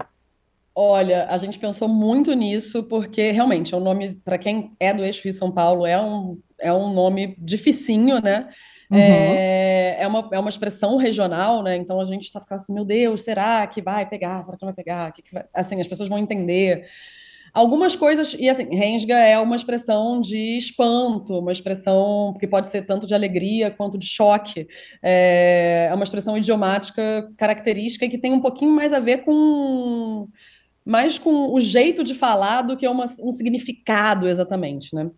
[0.79, 5.03] Olha, a gente pensou muito nisso, porque realmente é um nome, para quem é do
[5.03, 8.47] eixo Rio São Paulo, é um, é um nome dificinho, né?
[8.91, 8.99] Uhum.
[8.99, 11.79] É, é, uma, é uma expressão regional, né?
[11.79, 14.45] Então a gente está ficando assim, meu Deus, será que vai pegar?
[14.45, 15.11] Será que não vai pegar?
[15.12, 15.47] Que que vai...
[15.55, 16.87] Assim, as pessoas vão entender.
[17.55, 22.83] Algumas coisas, e assim, rensga é uma expressão de espanto, uma expressão que pode ser
[22.83, 24.67] tanto de alegria quanto de choque.
[25.03, 30.29] É, é uma expressão idiomática característica e que tem um pouquinho mais a ver com
[30.87, 35.11] mais com o jeito de falar do que uma, um significado exatamente, né?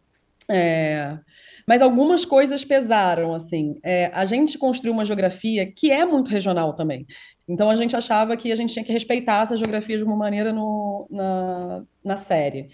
[0.50, 1.18] É,
[1.66, 3.78] mas algumas coisas pesaram, assim.
[3.84, 7.06] É, a gente construiu uma geografia que é muito regional também.
[7.46, 10.50] Então a gente achava que a gente tinha que respeitar essa geografia de uma maneira
[10.50, 12.70] no, na, na série.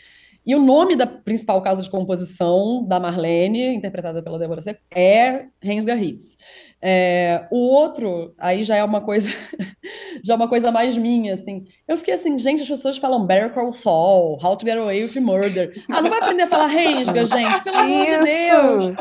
[0.46, 5.46] E o nome da principal casa de composição da Marlene, interpretada pela Débora Seco, é
[5.60, 6.36] Rensga Hits.
[6.86, 9.30] É, o outro, aí já é uma coisa,
[10.22, 11.64] já é uma coisa mais minha, assim.
[11.88, 15.18] Eu fiquei assim, gente, as pessoas falam Better Call Saul, How to Get Away with
[15.18, 15.82] Murder.
[15.90, 18.94] Ah, não vai aprender a falar Rensga, gente, pelo amor de Deus.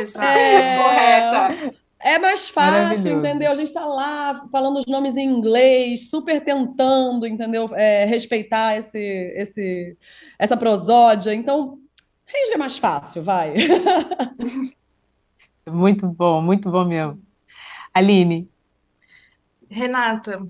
[0.00, 0.26] Exato.
[0.26, 1.74] É, Correta.
[2.00, 3.52] é mais fácil, entendeu?
[3.52, 7.70] A gente tá lá falando os nomes em inglês, super tentando, entendeu?
[7.72, 8.98] É, respeitar esse,
[9.36, 9.96] esse,
[10.40, 11.32] essa prosódia.
[11.32, 11.78] Então,
[12.26, 13.54] Rensga é mais fácil, vai.
[15.66, 17.22] Muito bom, muito bom mesmo.
[17.94, 18.50] Aline,
[19.72, 20.46] Renata,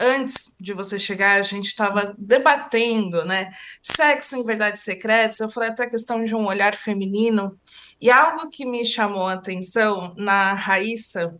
[0.00, 3.50] antes de você chegar, a gente estava debatendo, né?
[3.82, 7.58] Sexo em Verdades Secretas, eu falei até a questão de um olhar feminino,
[8.00, 11.38] e algo que me chamou a atenção na Raíssa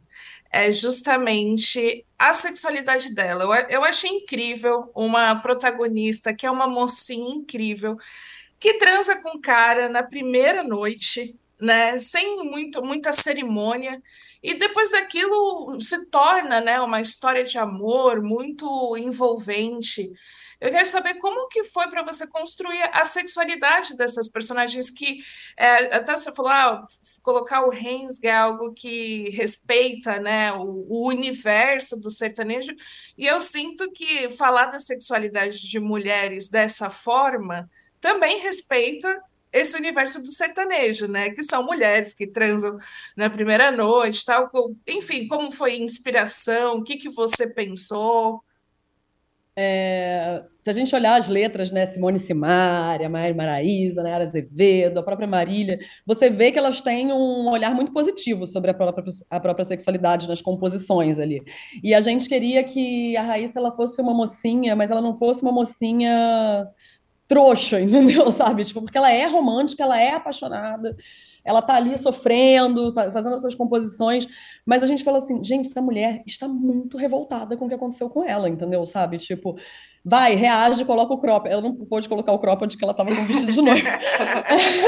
[0.51, 3.45] é justamente a sexualidade dela.
[3.45, 7.97] Eu, eu achei incrível uma protagonista que é uma mocinha incrível,
[8.61, 11.35] que transa com cara na primeira noite,
[11.65, 14.03] né, sem muito, muita cerimônia,
[14.43, 20.13] e depois daquilo se torna, né, uma história de amor muito envolvente.
[20.61, 25.19] Eu quero saber como que foi para você construir a sexualidade dessas personagens que
[25.57, 26.87] é, até você falou, ah,
[27.23, 32.75] colocar o Hensga é algo que respeita, né, o, o, universo do sertanejo.
[33.17, 37.69] E eu sinto que falar da sexualidade de mulheres dessa forma
[38.01, 39.23] também respeita
[39.55, 41.31] esse universo do sertanejo, né?
[41.31, 42.77] Que são mulheres que transam
[43.17, 44.51] na primeira noite, tal.
[44.87, 46.79] Enfim, como foi a inspiração?
[46.79, 48.43] O que que você pensou?
[49.57, 55.03] É, se a gente olhar as letras, né, Simone Simaria, Maíra Maraíza, Nayara Azevedo, a
[55.03, 59.39] própria Marília, você vê que elas têm um olhar muito positivo sobre a própria, a
[59.39, 61.41] própria sexualidade nas composições ali.
[61.85, 65.41] E a gente queria que a Raíssa ela fosse uma mocinha, mas ela não fosse
[65.43, 66.67] uma mocinha
[67.27, 68.31] trouxa, entendeu?
[68.31, 68.65] Sabe?
[68.65, 70.97] Tipo, porque ela é romântica, ela é apaixonada,
[71.45, 74.27] ela tá ali sofrendo, fazendo as suas composições,
[74.65, 78.09] mas a gente fala assim, gente, essa mulher está muito revoltada com o que aconteceu
[78.09, 78.85] com ela, entendeu?
[78.87, 79.19] Sabe?
[79.19, 79.57] Tipo,
[80.05, 81.47] vai, reage, coloca o crop.
[81.47, 83.89] Ela não pôde colocar o crop onde que ela tava com o vestido de noiva.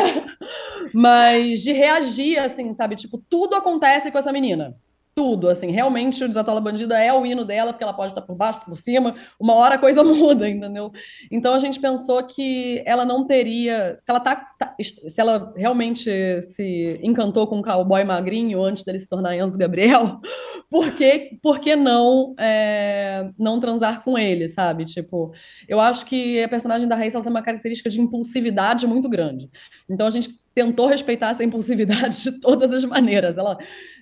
[0.94, 2.96] mas de reagir, assim, sabe?
[2.96, 4.76] Tipo, tudo acontece com essa menina
[5.16, 8.36] tudo, assim, realmente o Desatola Bandida é o hino dela, porque ela pode estar por
[8.36, 10.92] baixo, por cima, uma hora a coisa muda, entendeu?
[11.32, 16.10] Então a gente pensou que ela não teria, se ela tá, tá se ela realmente
[16.42, 20.20] se encantou com o cowboy magrinho antes dele se tornar Enzo Gabriel,
[20.70, 24.84] por que, por que não é, não transar com ele, sabe?
[24.84, 25.32] Tipo,
[25.66, 29.48] eu acho que a personagem da Raíssa ela tem uma característica de impulsividade muito grande.
[29.88, 33.36] Então a gente tentou respeitar essa impulsividade de todas as maneiras.
[33.36, 33.58] Ela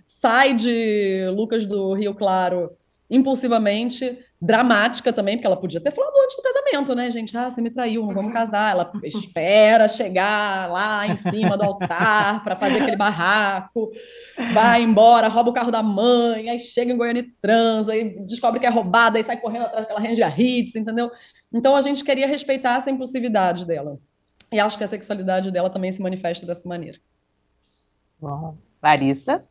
[0.07, 2.71] sai de Lucas do Rio Claro
[3.11, 7.37] impulsivamente, dramática também, porque ela podia ter falado antes do casamento, né, gente?
[7.37, 8.73] Ah, você me traiu, não vamos casar.
[8.73, 13.91] Ela espera chegar lá em cima do altar para fazer aquele barraco,
[14.53, 18.59] vai embora, rouba o carro da mãe, aí chega em Goiânia e transa, e descobre
[18.59, 21.11] que é roubada, e sai correndo atrás daquela Ranger Hits, entendeu?
[21.53, 23.99] Então a gente queria respeitar essa impulsividade dela.
[24.51, 26.99] E acho que a sexualidade dela também se manifesta dessa maneira.
[28.21, 28.57] Bom.
[28.83, 29.45] Larissa?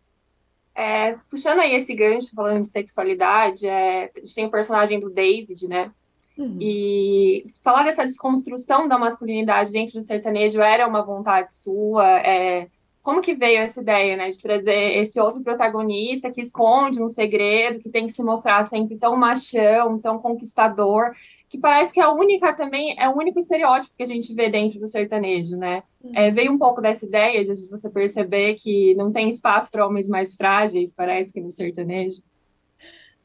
[0.75, 5.09] É, puxando aí esse gancho, falando de sexualidade, é, a gente tem o personagem do
[5.09, 5.91] David, né?
[6.37, 6.57] Uhum.
[6.59, 12.19] E falar dessa desconstrução da masculinidade dentro do sertanejo era uma vontade sua?
[12.19, 12.67] É,
[13.03, 17.81] como que veio essa ideia, né, de trazer esse outro protagonista que esconde um segredo,
[17.81, 21.11] que tem que se mostrar sempre tão machão, tão conquistador,
[21.53, 24.49] que parece que é a única também, é o único estereótipo que a gente vê
[24.49, 25.83] dentro do sertanejo, né?
[26.15, 30.09] É, veio um pouco dessa ideia de você perceber que não tem espaço para homens
[30.09, 32.23] mais frágeis, parece que no sertanejo.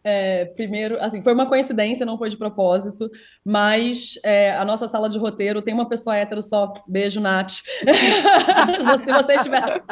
[0.04, 3.10] É, primeiro, assim, foi uma coincidência, não foi de propósito,
[3.42, 6.70] mas é, a nossa sala de roteiro tem uma pessoa hétero só.
[6.86, 7.62] Beijo, Nath.
[9.04, 9.82] se você estiver,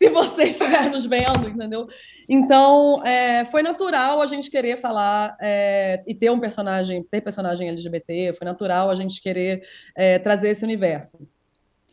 [0.00, 1.86] se você estiver nos vendo, entendeu?
[2.26, 7.68] Então, é, foi natural a gente querer falar é, e ter um personagem, ter personagem
[7.68, 9.62] LGBT, foi natural a gente querer
[9.94, 11.18] é, trazer esse universo.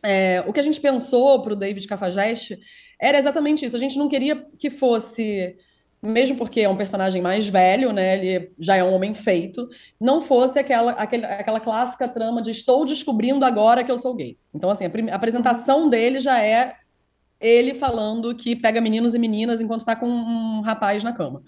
[0.02, 2.58] É, o que a gente pensou para o David Cafajeste
[2.98, 3.76] era exatamente isso.
[3.76, 5.56] A gente não queria que fosse
[6.00, 8.16] mesmo porque é um personagem mais velho, né?
[8.16, 9.68] Ele já é um homem feito,
[10.00, 14.38] não fosse aquela, aquele, aquela clássica trama de estou descobrindo agora que eu sou gay.
[14.54, 16.76] Então, assim, a, a apresentação dele já é
[17.40, 21.42] ele falando que pega meninos e meninas enquanto está com um rapaz na cama.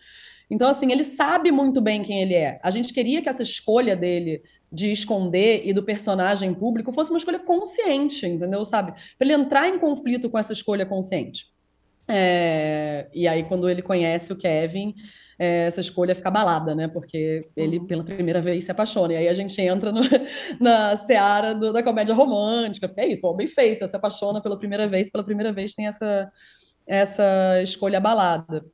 [0.51, 2.59] Então, assim, ele sabe muito bem quem ele é.
[2.63, 7.19] A gente queria que essa escolha dele de esconder e do personagem público fosse uma
[7.19, 8.65] escolha consciente, entendeu?
[8.65, 8.93] Sabe?
[8.93, 11.47] Para ele entrar em conflito com essa escolha consciente.
[12.09, 14.95] É, e aí, quando ele conhece o Kevin,
[15.41, 16.87] é, essa escolha fica abalada, né?
[16.87, 17.87] Porque ele, uhum.
[17.87, 19.15] pela primeira vez, se apaixona.
[19.15, 20.03] E aí a gente entra no,
[20.61, 24.59] na seara do, da comédia romântica, porque é isso, o homem feito, se apaixona pela
[24.59, 26.31] primeira vez, pela primeira vez tem essa,
[26.87, 28.67] essa escolha abalada.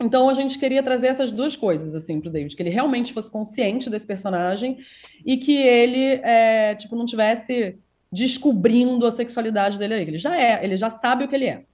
[0.00, 3.12] Então a gente queria trazer essas duas coisas assim para o David, que ele realmente
[3.12, 4.78] fosse consciente desse personagem
[5.26, 7.78] e que ele é, tipo não tivesse
[8.12, 11.64] descobrindo a sexualidade dele, ele já é, ele já sabe o que ele é.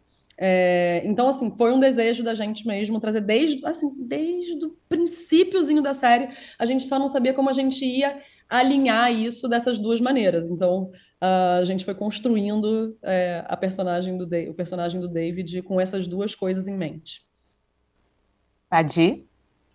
[0.41, 5.83] É, então, assim, foi um desejo da gente mesmo trazer desde, assim, desde o princípiozinho
[5.83, 10.01] da série, a gente só não sabia como a gente ia alinhar isso dessas duas
[10.01, 10.49] maneiras.
[10.49, 16.07] Então, a gente foi construindo é, a personagem do o personagem do David com essas
[16.07, 17.27] duas coisas em mente.
[18.71, 19.28] Adi?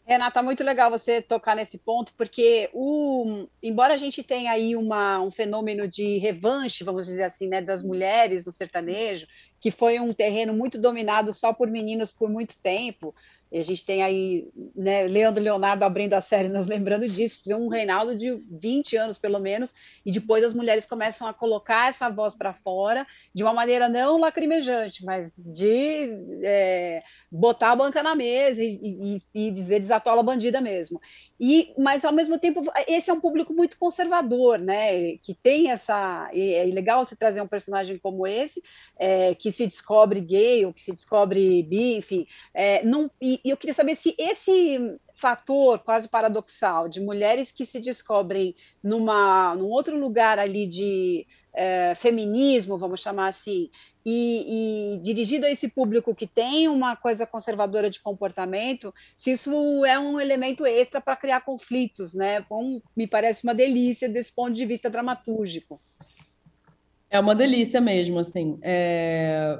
[0.05, 5.21] Renata, muito legal você tocar nesse ponto, porque o, embora a gente tenha aí uma,
[5.21, 9.25] um fenômeno de revanche, vamos dizer assim, né, das mulheres no sertanejo,
[9.61, 13.15] que foi um terreno muito dominado só por meninos por muito tempo.
[13.53, 17.69] E a gente tem aí né, Leandro Leonardo abrindo a série, nos lembrando disso, um
[17.69, 22.33] Reinaldo de 20 anos pelo menos, e depois as mulheres começam a colocar essa voz
[22.33, 26.09] para fora de uma maneira não lacrimejante, mas de
[26.41, 30.99] é, botar a banca na mesa e, e, e dizer desatola bandida mesmo.
[31.39, 35.17] E, mas ao mesmo tempo, esse é um público muito conservador, né?
[35.17, 36.29] Que tem essa.
[36.33, 38.63] É legal você trazer um personagem como esse,
[38.97, 42.25] é, que se descobre gay ou que se descobre bi, enfim.
[42.53, 42.81] É,
[43.21, 48.55] e, e eu queria saber se esse fator quase paradoxal de mulheres que se descobrem
[48.81, 53.69] numa, num outro lugar ali de é, feminismo, vamos chamar assim,
[54.05, 59.85] e, e, dirigido a esse público que tem uma coisa conservadora de comportamento, se isso
[59.85, 62.45] é um elemento extra para criar conflitos, né?
[62.95, 65.79] Me parece uma delícia desse ponto de vista dramatúrgico.
[67.09, 68.57] É uma delícia mesmo, assim.
[68.61, 69.59] É...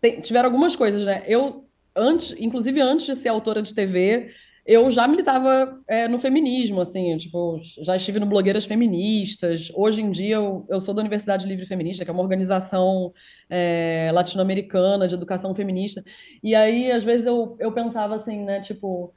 [0.00, 1.22] Tem, tiveram algumas coisas, né?
[1.26, 1.67] Eu
[1.98, 4.30] antes, inclusive antes de ser autora de TV,
[4.68, 9.72] eu já militava é, no feminismo, assim, tipo, já estive no Blogueiras Feministas.
[9.74, 13.10] Hoje em dia eu, eu sou da Universidade Livre Feminista, que é uma organização
[13.48, 16.04] é, latino-americana de educação feminista.
[16.42, 19.14] E aí, às vezes, eu, eu pensava assim, né, tipo,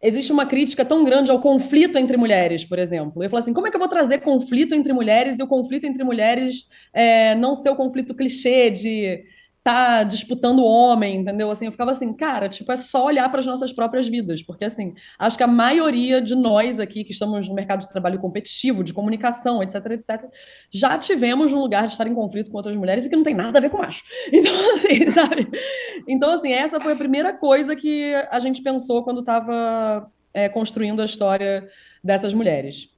[0.00, 3.24] existe uma crítica tão grande ao conflito entre mulheres, por exemplo.
[3.24, 5.86] Eu falo assim, como é que eu vou trazer conflito entre mulheres e o conflito
[5.86, 9.24] entre mulheres é, não ser o conflito clichê de
[9.66, 11.50] tá disputando o homem, entendeu?
[11.50, 14.64] Assim, eu ficava assim, cara, tipo, é só olhar para as nossas próprias vidas, porque
[14.64, 18.84] assim, acho que a maioria de nós aqui que estamos no mercado de trabalho competitivo,
[18.84, 20.24] de comunicação, etc, etc,
[20.70, 23.34] já tivemos um lugar de estar em conflito com outras mulheres e que não tem
[23.34, 24.04] nada a ver com macho.
[24.32, 25.48] Então, assim, sabe?
[26.06, 31.02] Então, assim, essa foi a primeira coisa que a gente pensou quando estava é, construindo
[31.02, 31.66] a história
[32.04, 32.88] dessas mulheres.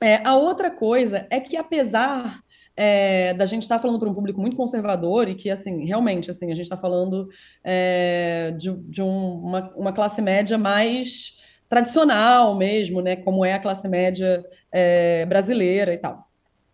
[0.00, 2.43] É, a outra coisa é que, apesar
[2.76, 6.30] é, da gente estar tá falando para um público muito conservador e que, assim, realmente,
[6.30, 7.28] assim, a gente está falando
[7.62, 13.58] é, de, de um, uma, uma, classe média mais tradicional mesmo, né, como é a
[13.58, 16.28] classe média é, brasileira e tal.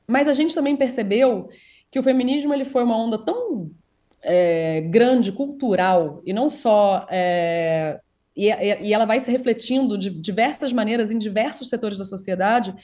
[0.07, 1.49] Mas a gente também percebeu
[1.91, 3.71] que o feminismo ele foi uma onda tão
[4.23, 8.01] é, grande, cultural, e não só é,
[8.37, 12.75] e, e, ela vai se refletindo de diversas maneiras em diversos setores da sociedade,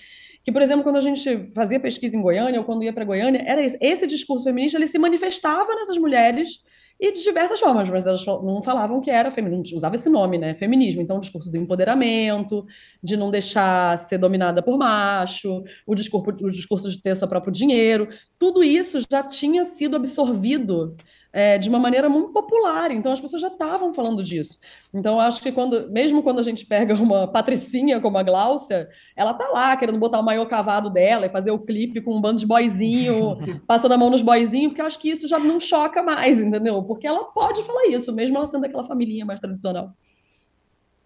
[0.47, 3.43] que, por exemplo, quando a gente fazia pesquisa em Goiânia, ou quando ia para Goiânia,
[3.45, 6.61] era esse, esse discurso feminista, ele se manifestava nessas mulheres
[7.01, 10.55] e de diversas formas, mas elas não falavam que era feminismo, usava esse nome, né?
[10.55, 11.03] Feminismo.
[11.03, 12.65] Então, o discurso do empoderamento,
[13.03, 17.53] de não deixar ser dominada por macho, o discurso, o discurso de ter seu próprio
[17.53, 20.97] dinheiro, tudo isso já tinha sido absorvido
[21.37, 22.91] é, de uma maneira muito popular.
[22.91, 24.59] Então as pessoas já estavam falando disso.
[24.93, 29.35] Então acho que quando, mesmo quando a gente pega uma patricinha como a Gláucia, ela
[29.35, 32.39] tá lá querendo botar o maior cavado dela e fazer o clipe com um bando
[32.41, 33.37] de boizinho,
[33.69, 36.83] passando a mão nos boizinhos, porque eu acho que isso já não choca mais, entendeu?
[36.83, 39.93] Porque ela pode falar isso, mesmo ela sendo aquela família mais tradicional.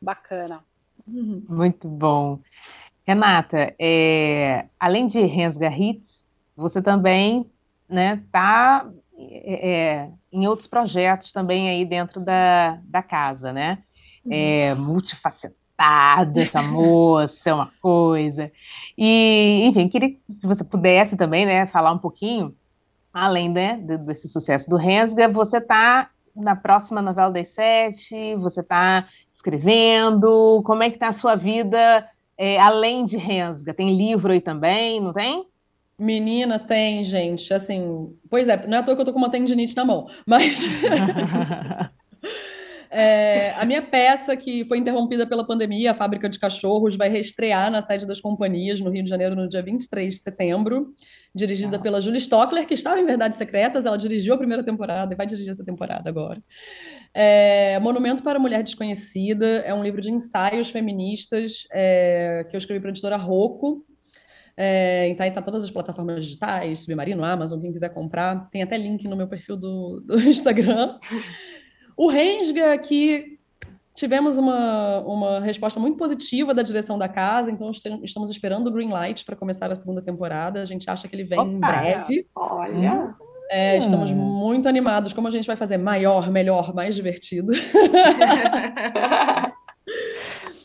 [0.00, 0.62] Bacana.
[1.04, 2.38] Muito bom.
[3.04, 6.24] Renata, é, além de Rensga Hits,
[6.56, 7.50] você também
[7.88, 8.88] né, tá
[9.30, 13.78] é, é, em outros projetos também aí dentro da, da casa, né?
[14.24, 14.32] Uhum.
[14.32, 18.52] É, multifacetada essa moça, é uma coisa.
[18.96, 22.54] E, enfim, queria se você pudesse também, né, falar um pouquinho,
[23.12, 29.06] além né, desse sucesso do Rensga, você está na próxima novela das sete, você está
[29.32, 33.74] escrevendo, como é que está a sua vida é, além de Rensga?
[33.74, 35.46] Tem livro aí também, não tem?
[36.00, 37.52] Menina, tem, gente.
[37.52, 40.06] Assim, pois é, não é à toa que eu tô com uma tendinite na mão,
[40.26, 40.62] mas.
[42.92, 47.70] É, a minha peça, que foi interrompida pela pandemia, A Fábrica de Cachorros, vai reestrear
[47.70, 50.92] na sede das companhias no Rio de Janeiro no dia 23 de setembro,
[51.32, 55.16] dirigida pela Julie Stockler, que estava em Verdades Secretas, ela dirigiu a primeira temporada e
[55.16, 56.42] vai dirigir essa temporada agora.
[57.14, 62.58] É, Monumento para a Mulher Desconhecida é um livro de ensaios feministas é, que eu
[62.58, 63.86] escrevi para a editora Rocco,
[64.56, 68.48] é, então, aí tá todas as plataformas digitais, Submarino, Amazon, quem quiser comprar.
[68.50, 70.98] Tem até link no meu perfil do, do Instagram.
[71.96, 73.38] O Rensga, que
[73.94, 77.70] tivemos uma, uma resposta muito positiva da direção da casa, então
[78.02, 80.62] estamos esperando o green light para começar a segunda temporada.
[80.62, 82.26] A gente acha que ele vem Opa, em breve.
[82.34, 83.14] Olha!
[83.52, 84.14] É, estamos hum.
[84.14, 85.12] muito animados.
[85.12, 87.52] Como a gente vai fazer maior, melhor, mais divertido.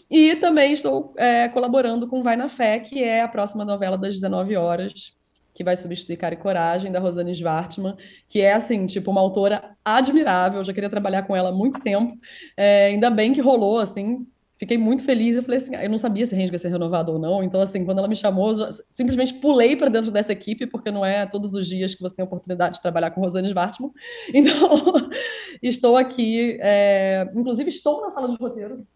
[0.09, 4.13] E também estou é, colaborando com Vai na Fé, que é a próxima novela das
[4.15, 5.13] 19 horas,
[5.53, 7.95] que vai substituir Cara e Coragem, da Rosane Schwartzman,
[8.27, 11.79] que é, assim, tipo, uma autora admirável, eu já queria trabalhar com ela há muito
[11.81, 12.17] tempo,
[12.57, 14.27] é, ainda bem que rolou, assim,
[14.57, 15.35] Fiquei muito feliz.
[15.35, 17.43] Eu falei assim, eu não sabia se a gente ia ser renovado ou não.
[17.43, 21.05] Então, assim, quando ela me chamou, eu simplesmente pulei para dentro dessa equipe, porque não
[21.05, 23.91] é todos os dias que você tem a oportunidade de trabalhar com Rosane Svartman.
[24.33, 24.93] Então,
[25.61, 26.57] estou aqui.
[26.61, 27.29] É...
[27.35, 28.87] Inclusive, estou na sala de roteiro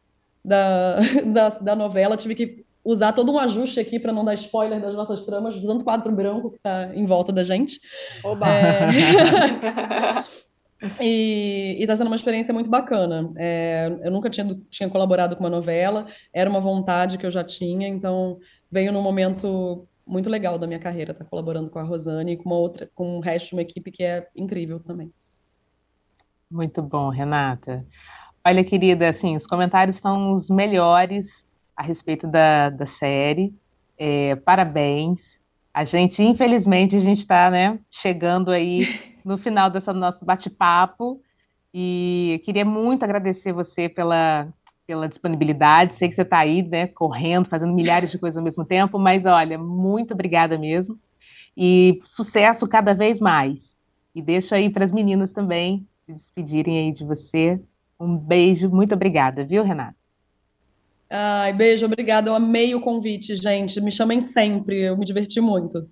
[0.50, 2.18] da, da, da novela.
[2.18, 5.68] Tive que usar todo um ajuste aqui para não dar spoiler das nossas tramas, do
[5.68, 7.80] tanto quadro branco que está em volta da gente.
[8.24, 8.47] Oba!
[8.47, 10.24] É...
[11.02, 13.34] E está sendo uma experiência muito bacana.
[13.36, 17.43] É, eu nunca tinha, tinha colaborado com uma novela, era uma vontade que eu já
[17.43, 18.39] tinha, então
[18.72, 22.38] veio num momento muito legal da minha carreira estar tá colaborando com a Rosane e
[22.38, 25.12] com uma outra, com o resto de uma equipe que é incrível também.
[26.50, 27.86] Muito bom, Renata.
[28.50, 31.45] Olha, querida, assim, os comentários estão os melhores
[31.78, 33.54] a respeito da, da série.
[33.95, 35.39] É, parabéns.
[35.72, 38.88] A gente, infelizmente, a gente está né, chegando aí
[39.24, 41.22] no final desse nosso bate-papo.
[41.72, 44.52] E queria muito agradecer você pela,
[44.88, 45.93] pela disponibilidade.
[45.93, 49.28] Sei que você está aí, né, correndo, fazendo milhares de coisas ao mesmo tempo, mas
[49.28, 50.97] olha, muito obrigada mesmo.
[51.56, 53.78] E sucesso cada vez mais.
[54.16, 57.62] E deixo aí para as meninas também se despedirem aí de você.
[58.00, 59.95] Um beijo, muito obrigada, viu, Renata?
[61.10, 62.30] Ai, beijo, obrigada.
[62.30, 63.82] Eu amei o convite, gente.
[63.82, 65.89] Me chamem sempre, eu me diverti muito.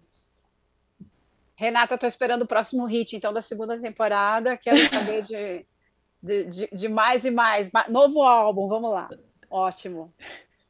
[1.56, 4.56] Renata, estou esperando o próximo hit, então, da segunda temporada.
[4.56, 5.66] Quero saber de,
[6.22, 7.72] de, de, de mais e mais.
[7.90, 9.10] Novo álbum, vamos lá.
[9.50, 10.14] Ótimo.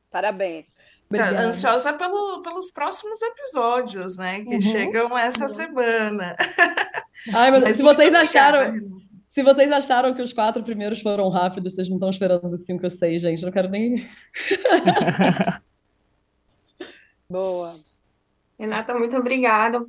[0.10, 0.80] Parabéns.
[1.10, 1.42] Obrigada.
[1.42, 4.42] Ansiosa pelo, pelos próximos episódios, né?
[4.42, 4.62] Que uhum.
[4.62, 5.50] chegam essa uhum.
[5.50, 6.36] semana.
[7.34, 8.80] Ai, meu Deus, se vocês acharam.
[9.38, 12.86] Se vocês acharam que os quatro primeiros foram rápidos, vocês não estão esperando os cinco
[12.86, 13.46] ou seis, gente.
[13.46, 14.04] Não quero nem.
[17.30, 17.76] Boa.
[18.58, 19.86] Renata, muito obrigada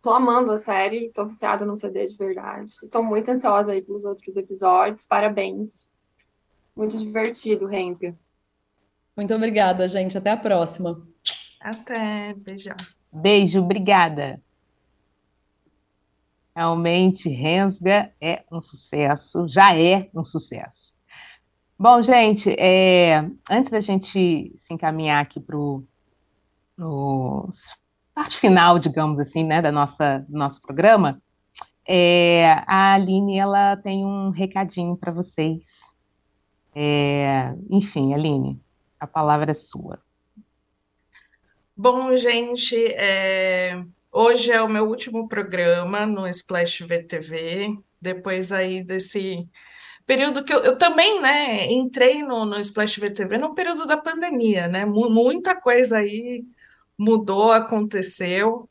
[0.00, 2.72] tô amando a série, tô viciada no CD de verdade.
[2.90, 5.04] Tô muito ansiosa aí pelos outros episódios.
[5.04, 5.86] Parabéns.
[6.74, 8.16] Muito divertido, Rensga.
[9.14, 10.16] Muito obrigada, gente.
[10.16, 11.06] Até a próxima.
[11.60, 12.32] Até.
[12.34, 12.76] Beijão.
[13.12, 14.40] Beijo, obrigada.
[16.56, 20.96] Realmente, Rensga é um sucesso, já é um sucesso.
[21.78, 25.84] Bom, gente, é, antes da gente se encaminhar aqui para os
[28.14, 31.20] parte final, digamos assim, né, da nossa, do nosso programa,
[31.86, 35.94] é, a Aline ela tem um recadinho para vocês.
[36.74, 38.58] É, enfim, Aline,
[38.98, 40.00] a palavra é sua.
[41.76, 43.84] Bom, gente, é,
[44.16, 49.46] hoje é o meu último programa no Splash VTV, depois aí desse
[50.06, 54.68] período que eu, eu também, né, entrei no, no Splash VTV no período da pandemia,
[54.68, 56.44] né, muita coisa aí
[56.98, 58.68] mudou, aconteceu,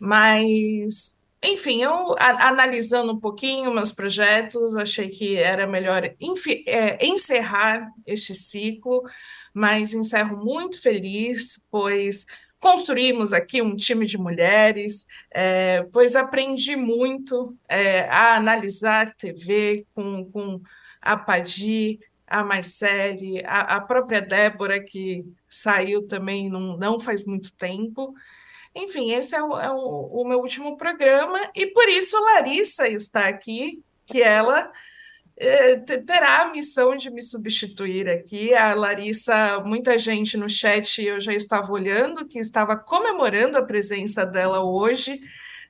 [0.00, 8.34] mas, enfim, eu analisando um pouquinho meus projetos, achei que era melhor é, encerrar este
[8.34, 9.02] ciclo,
[9.54, 12.26] mas encerro muito feliz, pois
[12.58, 20.24] construímos aqui um time de mulheres, é, pois aprendi muito é, a analisar TV com,
[20.30, 20.60] com
[21.00, 27.54] a Padi, a Marcele, a, a própria Débora, que saiu também não, não faz muito
[27.54, 28.14] tempo.
[28.74, 33.28] Enfim, esse é, o, é o, o, meu último programa, e por isso Larissa está
[33.28, 34.70] aqui, que ela
[36.04, 38.54] terá a missão de me substituir aqui.
[38.54, 44.26] A Larissa, muita gente no chat eu já estava olhando, que estava comemorando a presença
[44.26, 45.20] dela hoje,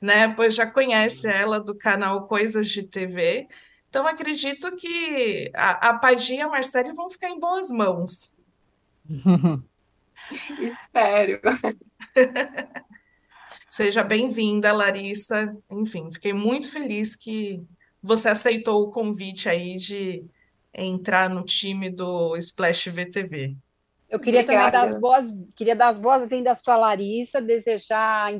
[0.00, 0.28] né?
[0.34, 3.46] Pois já conhece ela do canal Coisas de TV.
[3.90, 8.34] Então, acredito que a, a Pagy e a Marcele vão ficar em boas mãos.
[10.60, 11.40] Espero.
[13.68, 15.54] Seja bem-vinda, Larissa.
[15.70, 17.66] Enfim, fiquei muito feliz que
[18.02, 20.24] você aceitou o convite aí de
[20.72, 23.56] entrar no time do Splash VTV.
[24.08, 24.70] Eu queria Obrigada.
[24.70, 28.30] também dar as boas, queria dar as boas-vindas para a Larissa, desejar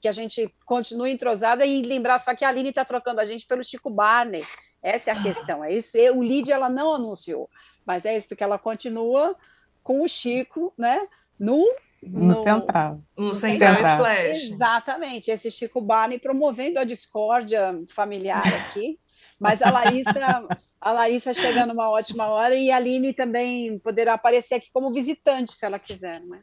[0.00, 3.46] que a gente continue entrosada e lembrar só que a Aline está trocando a gente
[3.46, 4.44] pelo Chico Barney.
[4.82, 5.64] Essa é a questão.
[5.64, 5.96] É isso.
[6.14, 7.48] O lead ela não anunciou,
[7.86, 9.34] mas é isso porque ela continua
[9.82, 11.08] com o Chico, né?
[11.38, 11.64] No
[12.02, 13.02] no, no central.
[13.16, 14.50] No central, Splash.
[14.52, 18.98] Exatamente, esse Chico Barney promovendo a discórdia familiar aqui.
[19.38, 20.48] Mas a Larissa,
[20.80, 25.52] a Larissa chega numa ótima hora e a Aline também poderá aparecer aqui como visitante,
[25.52, 26.40] se ela quiser, né?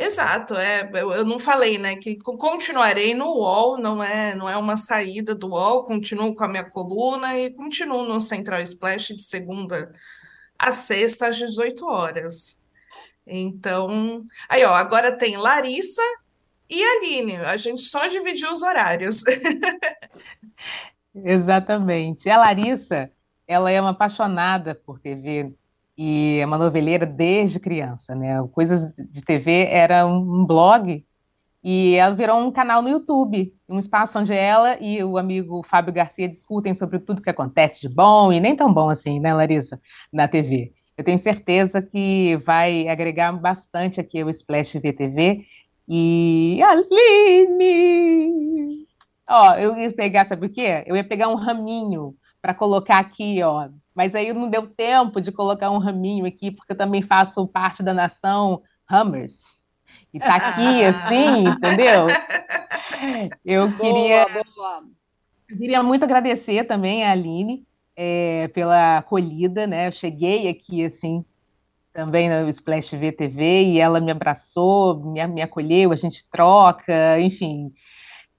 [0.00, 4.56] Exato, é, eu, eu não falei, né, que continuarei no UOL, não é, não é
[4.56, 9.24] uma saída do UOL, continuo com a minha coluna e continuo no Central Splash de
[9.24, 9.90] segunda
[10.56, 12.57] a sexta às 18 horas.
[13.28, 16.02] Então, aí ó, agora tem Larissa
[16.68, 19.22] e Aline, a gente só dividiu os horários.
[21.14, 22.28] Exatamente.
[22.28, 23.10] A Larissa,
[23.46, 25.54] ela é uma apaixonada por TV
[25.96, 28.36] e é uma noveleira desde criança, né?
[28.52, 31.04] Coisas de TV era um blog
[31.62, 35.92] e ela virou um canal no YouTube, um espaço onde ela e o amigo Fábio
[35.92, 39.80] Garcia discutem sobre tudo que acontece de bom e nem tão bom assim, né, Larissa,
[40.12, 40.72] na TV.
[40.98, 45.46] Eu tenho certeza que vai agregar bastante aqui o Splash VTV
[45.86, 47.68] e Aline!
[49.30, 50.82] Ó, eu ia pegar, sabe o quê?
[50.88, 53.68] Eu ia pegar um raminho para colocar aqui, ó.
[53.94, 57.80] Mas aí não deu tempo de colocar um raminho aqui, porque eu também faço parte
[57.80, 59.68] da nação Hammers.
[60.12, 62.08] E tá aqui, assim, entendeu?
[63.44, 64.82] Eu queria, Boa, boa.
[65.48, 67.64] eu queria muito agradecer também a Aline
[68.00, 69.88] é, pela acolhida, né?
[69.88, 71.24] Eu cheguei aqui, assim,
[71.92, 77.72] também no Splash VTV e ela me abraçou, me, me acolheu, a gente troca, enfim.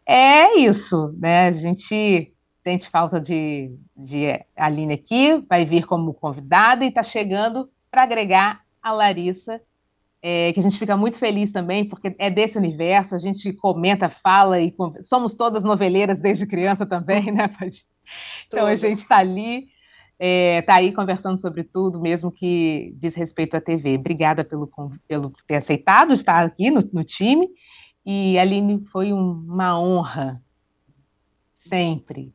[0.06, 1.48] É isso, né?
[1.50, 2.34] A gente
[2.64, 8.62] sente falta de, de Aline aqui, vai vir como convidada e está chegando para agregar
[8.82, 9.62] a Larissa,
[10.22, 14.08] é, que a gente fica muito feliz também, porque é desse universo, a gente comenta,
[14.08, 17.86] fala e somos todas noveleiras desde criança também, né, Paty?
[18.48, 19.68] Então a gente está ali,
[20.20, 23.96] está aí conversando sobre tudo, mesmo que diz respeito à TV.
[23.96, 24.70] Obrigada pelo,
[25.08, 27.48] pelo ter aceitado estar aqui no, no time.
[28.06, 30.42] E Aline, foi um- uma honra,
[31.54, 32.34] sempre,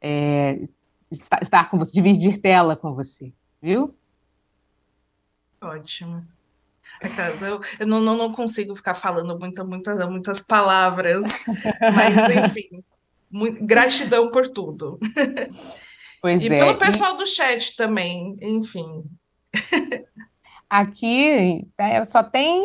[0.00, 0.68] é,
[1.10, 3.96] estar, estar com você, dividir tela com você, viu?
[5.60, 6.26] Ótimo.
[7.00, 11.24] Aquelas, eu eu não, não, não consigo ficar falando muita, muitas, muitas palavras,
[11.94, 12.84] mas enfim,
[13.32, 14.98] mui- gratidão por tudo.
[16.20, 16.50] Pois E é.
[16.50, 19.02] pelo e- pessoal do chat também, enfim.
[20.70, 22.62] Aqui né, só tem.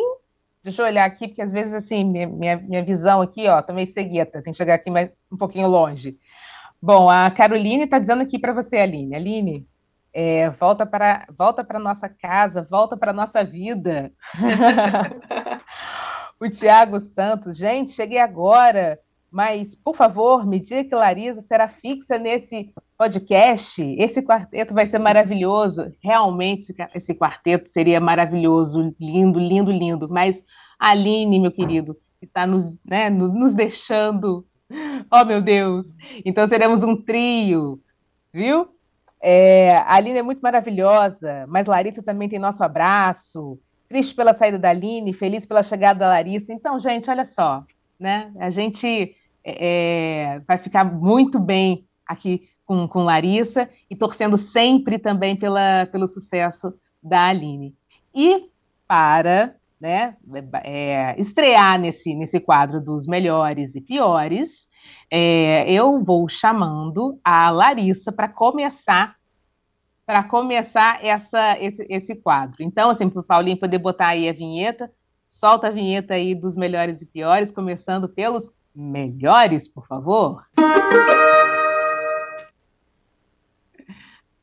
[0.62, 3.86] Deixa eu olhar aqui, porque às vezes assim, minha, minha, minha visão aqui, ó, também
[3.86, 6.18] cegueta, tem que chegar aqui mais um pouquinho longe.
[6.80, 9.14] Bom, a Caroline está dizendo aqui para você, Aline.
[9.16, 9.66] Aline,
[10.12, 14.12] é, volta para volta para nossa casa, volta para nossa vida.
[16.40, 18.98] o Tiago Santos, gente, cheguei agora,
[19.30, 23.82] mas por favor, me diga que Larissa será fixa nesse podcast.
[23.98, 25.92] Esse quarteto vai ser maravilhoso.
[26.02, 30.08] Realmente, esse, quarteto seria maravilhoso, lindo, lindo, lindo.
[30.08, 30.42] Mas
[30.78, 34.46] Aline, meu querido, está nos, né, nos deixando.
[35.10, 35.94] Oh, meu Deus!
[36.24, 37.80] Então seremos um trio,
[38.32, 38.68] viu?
[39.20, 43.58] É, a Aline é muito maravilhosa, mas Larissa também tem nosso abraço.
[43.88, 46.52] Triste pela saída da Aline, feliz pela chegada da Larissa.
[46.52, 47.64] Então, gente, olha só,
[47.98, 48.30] né?
[48.38, 49.16] A gente
[49.58, 56.06] é, vai ficar muito bem aqui com, com Larissa e torcendo sempre também pela, pelo
[56.06, 57.74] sucesso da Aline.
[58.14, 58.50] E
[58.86, 60.16] para né,
[60.64, 64.68] é, estrear nesse, nesse quadro dos melhores e piores,
[65.10, 69.16] é, eu vou chamando a Larissa para começar
[70.04, 72.62] para começar essa, esse, esse quadro.
[72.62, 74.90] Então, assim, para o Paulinho poder botar aí a vinheta,
[75.26, 80.40] solta a vinheta aí dos melhores e piores, começando pelos melhores, por favor.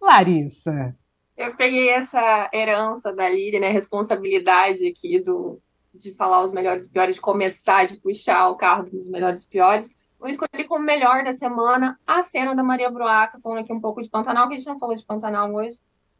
[0.01, 0.95] Larissa.
[1.37, 3.69] Eu peguei essa herança da Lili, né?
[3.69, 5.59] Responsabilidade aqui do,
[5.93, 9.47] de falar os melhores e piores, de começar, de puxar o carro dos melhores e
[9.47, 9.95] piores.
[10.19, 14.01] Eu escolhi como melhor da semana a cena da Maria Bruaca, falando aqui um pouco
[14.01, 15.77] de Pantanal, que a gente não falou de Pantanal hoje.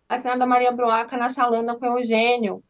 [0.07, 2.63] A cena da Maria Bruaca na Chalana com o Eugênio,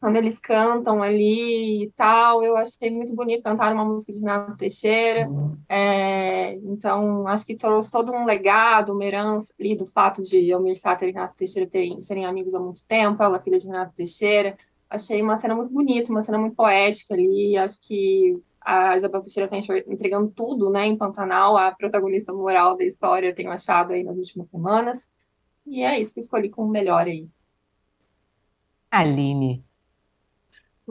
[0.00, 2.42] quando eles cantam ali e tal.
[2.42, 5.28] Eu achei muito bonito cantar uma música de Renato Teixeira.
[5.68, 10.76] É, então, acho que trouxe todo um legado, uma herança ali do fato de Almir
[10.78, 13.94] Sater e Renato Teixeira terem, serem amigos há muito tempo, ela é filha de Renato
[13.94, 14.56] Teixeira.
[14.88, 17.56] Achei uma cena muito bonita, uma cena muito poética ali.
[17.56, 22.84] Acho que a Isabel Teixeira está entregando tudo, né, em Pantanal, a protagonista moral da
[22.84, 25.08] história, tenho achado aí nas últimas semanas.
[25.66, 27.28] E é isso que eu escolhi como melhor aí.
[28.90, 29.69] Aline.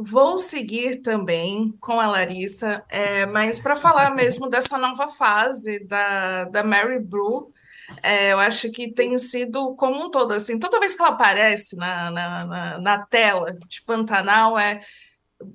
[0.01, 6.45] Vou seguir também com a Larissa, é, mas para falar mesmo dessa nova fase da,
[6.45, 7.53] da Mary Brew,
[8.01, 11.75] é, eu acho que tem sido como um todo, assim, toda vez que ela aparece
[11.75, 14.79] na, na, na, na tela de Pantanal, é,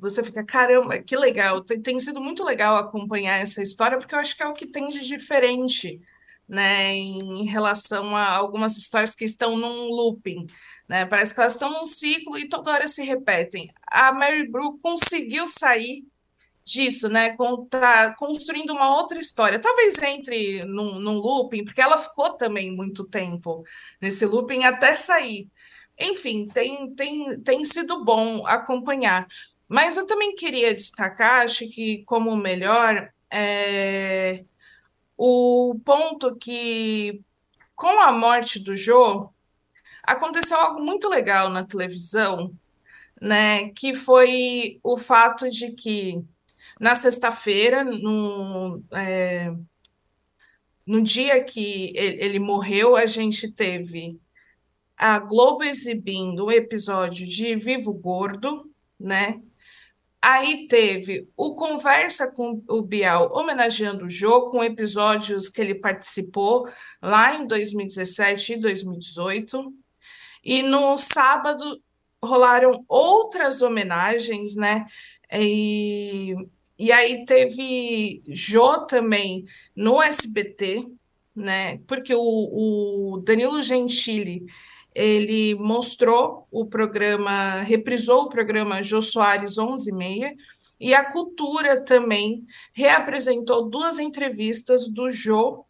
[0.01, 4.19] você fica, caramba, que legal, tem, tem sido muito legal acompanhar essa história, porque eu
[4.19, 6.01] acho que é o que tem de diferente,
[6.47, 10.47] né, em relação a algumas histórias que estão num looping,
[10.89, 11.07] né?
[11.07, 13.73] Parece que elas estão num ciclo e toda hora se repetem.
[13.87, 16.05] A Mary Brew conseguiu sair
[16.65, 17.37] disso, né?
[17.37, 19.61] Com, tá construindo uma outra história.
[19.61, 23.65] Talvez entre num, num looping, porque ela ficou também muito tempo
[24.01, 25.49] nesse looping até sair.
[25.99, 29.27] Enfim, tem, tem, tem sido bom acompanhar.
[29.69, 34.45] Mas eu também queria destacar, acho que como melhor, é,
[35.17, 37.21] o ponto que,
[37.75, 39.29] com a morte do Joe,
[40.07, 42.55] aconteceu algo muito legal na televisão,
[43.21, 43.71] né?
[43.71, 46.23] Que foi o fato de que
[46.81, 49.55] na sexta-feira, no, é,
[50.87, 54.21] no dia que ele, morreu, a gente teve
[54.97, 59.41] a Globo exibindo o episódio de Vivo Gordo, né?
[60.23, 66.67] Aí teve o Conversa com o Bial homenageando o Jô, com episódios que ele participou
[67.03, 69.84] lá em 2017 e 2018.
[70.45, 71.81] E no sábado
[72.23, 74.87] rolaram outras homenagens, né?
[75.33, 76.35] E,
[76.79, 80.87] e aí teve Jô também no SBT,
[81.35, 81.79] né?
[81.87, 84.47] Porque o, o Danilo Gentili
[84.95, 90.35] ele mostrou o programa, reprisou o programa Jô Soares 11 e meia,
[90.79, 95.65] e a Cultura também reapresentou duas entrevistas do Jô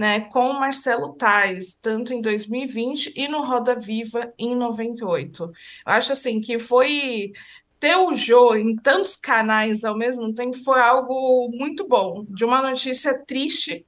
[0.00, 5.44] né, com Marcelo Tais, tanto em 2020 e no Roda Viva em 98.
[5.44, 5.52] Eu
[5.84, 7.32] acho assim que foi
[7.78, 12.24] ter o Jô em tantos canais ao mesmo tempo foi algo muito bom.
[12.30, 13.84] De uma notícia triste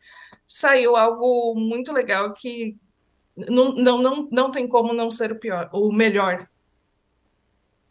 [0.47, 2.77] saiu algo muito legal que
[3.35, 6.47] não, não, não, não tem como não ser o pior, o melhor.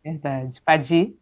[0.03, 0.61] Verdade.
[0.63, 1.17] Padi?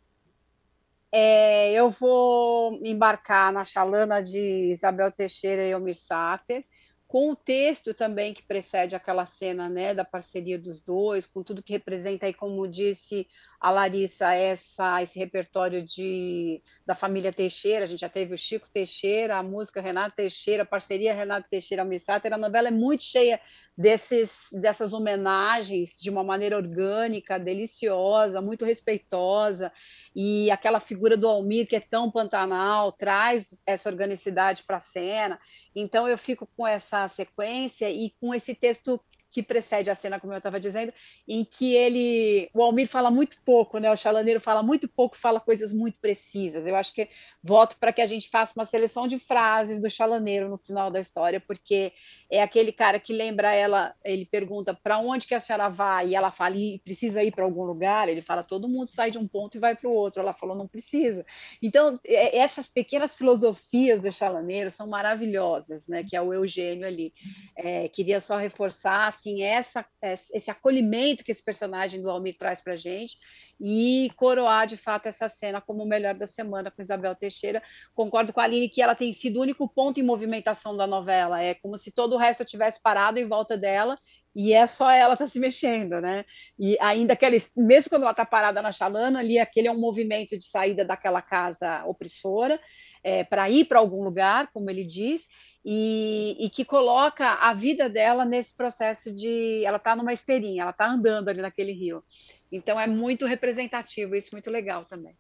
[1.14, 4.38] É, eu vou embarcar na chalana de
[4.74, 6.66] Isabel Teixeira e Almir Sater
[7.10, 11.64] com o texto também que precede aquela cena, né, da parceria dos dois, com tudo
[11.64, 13.28] que representa aí, como disse
[13.60, 18.70] a Larissa, essa, esse repertório de, da família Teixeira, a gente já teve o Chico
[18.70, 23.42] Teixeira, a música Renato Teixeira, a parceria Renato Teixeira Missáter, a novela é muito cheia
[23.76, 29.74] desses, dessas homenagens de uma maneira orgânica, deliciosa, muito respeitosa,
[30.16, 35.40] e aquela figura do Almir que é tão pantanal, traz essa organicidade para a cena,
[35.76, 40.34] então eu fico com essa sequência e com esse texto que precede a cena, como
[40.34, 40.94] eu estava dizendo,
[41.28, 43.92] em que ele, o Almir fala muito pouco, né?
[43.92, 46.66] O chalaneiro fala muito pouco, fala coisas muito precisas.
[46.66, 47.08] Eu acho que
[47.44, 51.00] voto para que a gente faça uma seleção de frases do chalaneiro no final da
[51.00, 51.94] história, porque
[52.30, 56.16] é aquele cara que lembra ela, ele pergunta para onde que a senhora vai e
[56.16, 58.10] ela fala e precisa ir para algum lugar.
[58.10, 60.22] Ele fala todo mundo sai de um ponto e vai para o outro.
[60.22, 61.26] Ela falou não precisa.
[61.62, 66.04] Então é, essas pequenas filosofias do chalaneiro são maravilhosas, né?
[66.04, 67.14] Que é o Eugênio ali.
[67.56, 72.76] É, queria só reforçar assim, essa, esse acolhimento que esse personagem do Almir traz para
[72.76, 73.18] gente
[73.60, 77.62] e coroar de fato essa cena como o melhor da semana com Isabel Teixeira.
[77.94, 81.42] Concordo com a Aline que ela tem sido o único ponto em movimentação da novela,
[81.42, 83.98] é como se todo o resto tivesse parado em volta dela
[84.36, 86.24] e é só ela tá se mexendo, né?
[86.58, 89.80] E ainda que ela, mesmo quando ela está parada na chalana, ali aquele é um
[89.80, 92.60] movimento de saída daquela casa opressora
[93.04, 95.28] é, para ir para algum lugar, como ele diz,
[95.64, 99.64] e, e, que coloca a vida dela nesse processo de.
[99.66, 102.04] Ela está numa esteirinha, ela está andando ali naquele rio.
[102.52, 105.16] Então é muito representativo, isso muito legal também.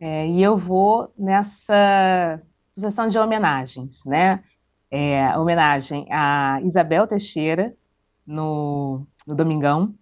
[0.00, 2.42] É, e eu vou nessa
[2.72, 4.42] sucessão de homenagens, né?
[4.90, 7.74] É, homenagem a Isabel Teixeira
[8.26, 9.94] no, no Domingão,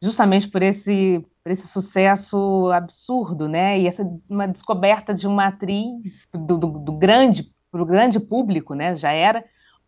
[0.00, 3.80] justamente por esse, por esse sucesso absurdo, né?
[3.80, 8.72] E essa uma descoberta de uma atriz do, do, do grande para o grande público,
[8.72, 8.94] né?
[8.94, 9.42] Já era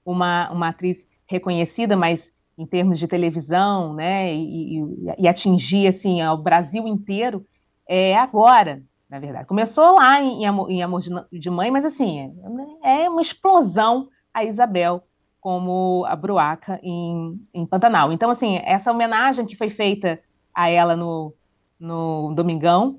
[0.05, 4.35] uma, uma atriz reconhecida, mas em termos de televisão, né?
[4.35, 4.85] E, e,
[5.21, 7.47] e atingir assim o Brasil inteiro
[7.89, 9.47] é agora, na verdade.
[9.47, 12.35] Começou lá em, em Amor de Mãe, mas assim
[12.83, 15.05] é, é uma explosão a Isabel
[15.41, 18.13] como a Bruaca em, em Pantanal.
[18.13, 20.19] Então, assim, essa homenagem que foi feita
[20.53, 21.33] a ela no,
[21.79, 22.99] no Domingão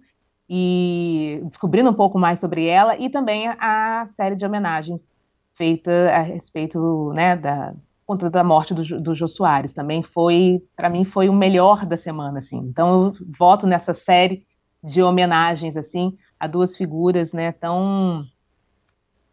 [0.50, 5.14] e descobrindo um pouco mais sobre ela e também a série de homenagens
[5.54, 7.74] feita a respeito né, da
[8.06, 9.74] conta da morte do, do Jô Soares.
[9.74, 12.60] Também foi para mim foi o melhor da semana assim.
[12.64, 14.46] Então eu voto nessa série
[14.82, 18.26] de homenagens assim a duas figuras né tão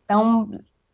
[0.06, 0.50] tão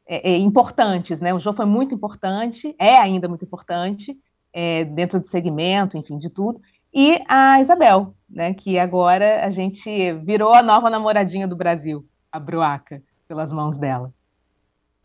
[0.07, 1.33] é, é, importantes né.
[1.33, 4.19] O Jô foi muito importante é ainda muito importante
[4.53, 6.61] é, dentro do segmento enfim de tudo
[6.93, 12.39] e a Isabel, né, que agora a gente virou a nova namoradinha do Brasil, a
[12.39, 14.13] Bruaca, pelas mãos dela.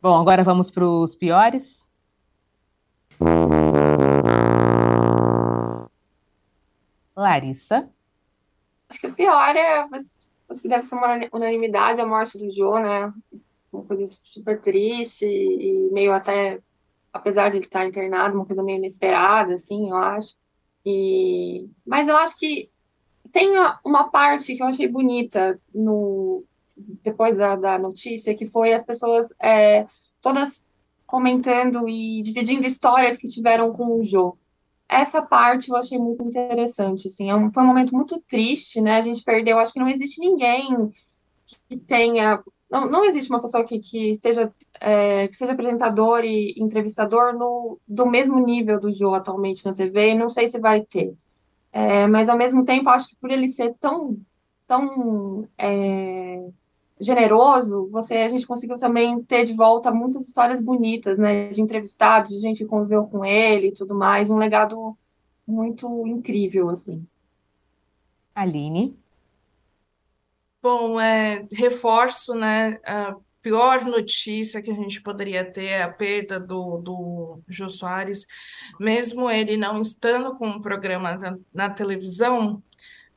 [0.02, 1.90] Bom, agora vamos para os piores.
[7.16, 7.90] Larissa.
[8.90, 9.88] Acho que o pior é,
[10.50, 13.14] acho que deve ser uma unanimidade a morte do Joe, né?
[13.72, 16.60] Uma coisa super triste e meio até,
[17.12, 20.36] apesar de ele estar internado, uma coisa meio inesperada, assim, eu acho.
[20.86, 22.70] E, mas eu acho que
[23.32, 23.52] tem
[23.84, 26.44] uma parte que eu achei bonita no
[26.78, 29.88] depois da, da notícia, que foi as pessoas é,
[30.22, 30.66] todas
[31.06, 34.38] comentando e dividindo histórias que tiveram com o Jô.
[34.88, 38.98] essa parte eu achei muito interessante, assim, é um, foi um momento muito triste, né?
[38.98, 40.92] A gente perdeu, acho que não existe ninguém
[41.70, 46.54] que tenha, não, não existe uma pessoa que, que esteja, é, que seja apresentador e
[46.58, 50.82] entrevistador no, do mesmo nível do Jô atualmente na TV, e não sei se vai
[50.82, 51.16] ter.
[51.72, 54.18] É, mas ao mesmo tempo, acho que por ele ser tão,
[54.66, 56.48] tão é,
[57.00, 62.32] generoso, você a gente conseguiu também ter de volta muitas histórias bonitas, né, de entrevistados,
[62.32, 64.98] de gente que conviveu com ele e tudo mais, um legado
[65.46, 67.06] muito incrível, assim.
[68.34, 68.98] Aline?
[70.62, 73.16] Bom, é, reforço, né, a
[73.46, 78.26] pior notícia que a gente poderia ter é a perda do, do Jô Soares,
[78.80, 82.64] mesmo ele não estando com um programa na, na televisão,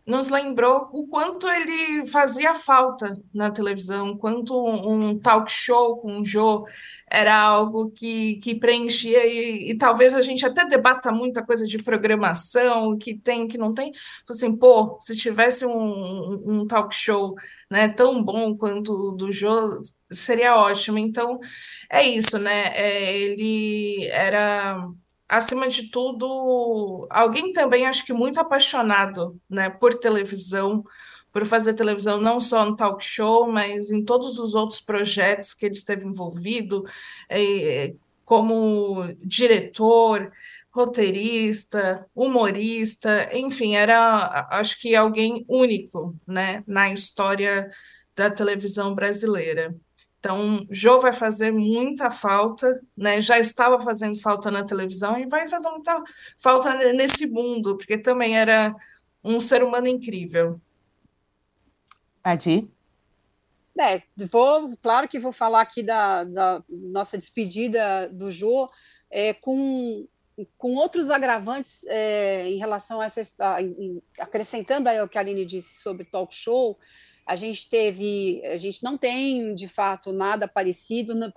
[0.08, 6.24] nos lembrou o quanto ele fazia falta na televisão, quanto um, talk show com o
[6.24, 6.66] Jô
[7.10, 11.82] era algo que, que preenchia, e, e, talvez a gente até debata muita coisa de
[11.82, 13.92] programação, que tem, que não tem.
[14.28, 17.34] Assim, pô, se tivesse um, um talk show
[17.70, 19.80] né, tão bom quanto o do Jô,
[20.10, 20.98] seria ótimo.
[20.98, 21.38] Então,
[21.90, 22.68] é isso, né?
[22.74, 24.88] É, ele era
[25.28, 30.84] acima de tudo, alguém também acho que muito apaixonado, né, por televisão,
[31.32, 35.66] por fazer televisão não só no talk show, mas em todos os outros projetos que
[35.66, 36.84] ele esteve envolvido,
[37.28, 40.32] é, como diretor,
[40.70, 47.70] roteirista, humorista, enfim, era acho que alguém único, né, na história
[48.16, 49.74] da televisão brasileira.
[50.18, 53.20] Então, Jô vai fazer muita falta, né?
[53.20, 56.02] Já estava fazendo falta na televisão e vai fazer muita
[56.38, 58.74] falta nesse mundo, porque também era
[59.22, 60.60] um ser humano incrível.
[62.22, 62.68] Adi?
[63.80, 68.68] É, vou, claro que vou falar aqui da, da nossa despedida do Jô
[69.08, 70.04] é, com,
[70.56, 73.22] com outros agravantes é, em relação a essa
[74.18, 76.76] acrescentando aí o que a Aline disse sobre talk show,
[77.28, 81.30] a gente teve, a gente não tem de fato nada parecido no,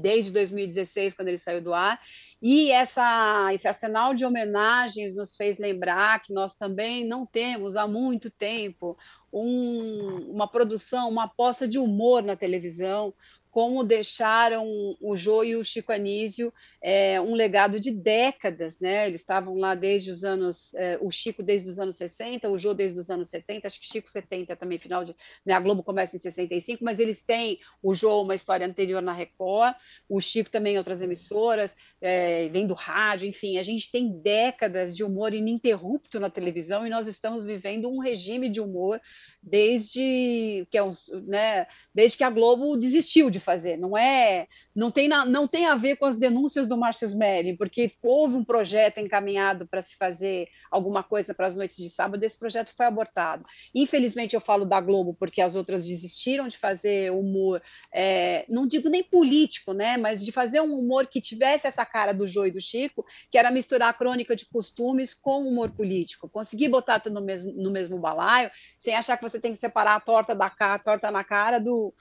[0.00, 2.00] desde 2016, quando ele saiu do ar,
[2.42, 7.86] e essa, esse arsenal de homenagens nos fez lembrar que nós também não temos há
[7.86, 8.98] muito tempo
[9.32, 13.14] um, uma produção, uma aposta de humor na televisão,
[13.50, 14.64] como deixaram
[15.00, 19.06] o Jô e o Chico Anísio é, um legado de décadas, né?
[19.06, 22.72] Eles estavam lá desde os anos, é, o Chico desde os anos 60, o Jô
[22.72, 26.16] desde os anos 70, acho que Chico 70 também, final de, né, a Globo começa
[26.16, 29.74] em 65, mas eles têm o Jô uma história anterior na Record,
[30.08, 34.96] o Chico também em outras emissoras, é, vem do rádio, enfim, a gente tem décadas
[34.96, 39.00] de humor ininterrupto na televisão e nós estamos vivendo um regime de humor
[39.42, 44.90] desde que é uns, né, desde que a Globo desistiu de fazer, não é, não
[44.90, 48.98] tem, não tem a ver com as denúncias do Márcio Smelling, porque houve um projeto
[48.98, 53.44] encaminhado para se fazer alguma coisa para as noites de sábado, esse projeto foi abortado.
[53.74, 57.62] Infelizmente, eu falo da Globo, porque as outras desistiram de fazer humor,
[57.92, 62.12] é, não digo nem político, né, mas de fazer um humor que tivesse essa cara
[62.12, 66.28] do Jô e do Chico, que era misturar a crônica de costumes com humor político,
[66.28, 69.94] conseguir botar tudo no mesmo, no mesmo balaio, sem achar que você tem que separar
[69.94, 71.94] a torta da a torta na cara do,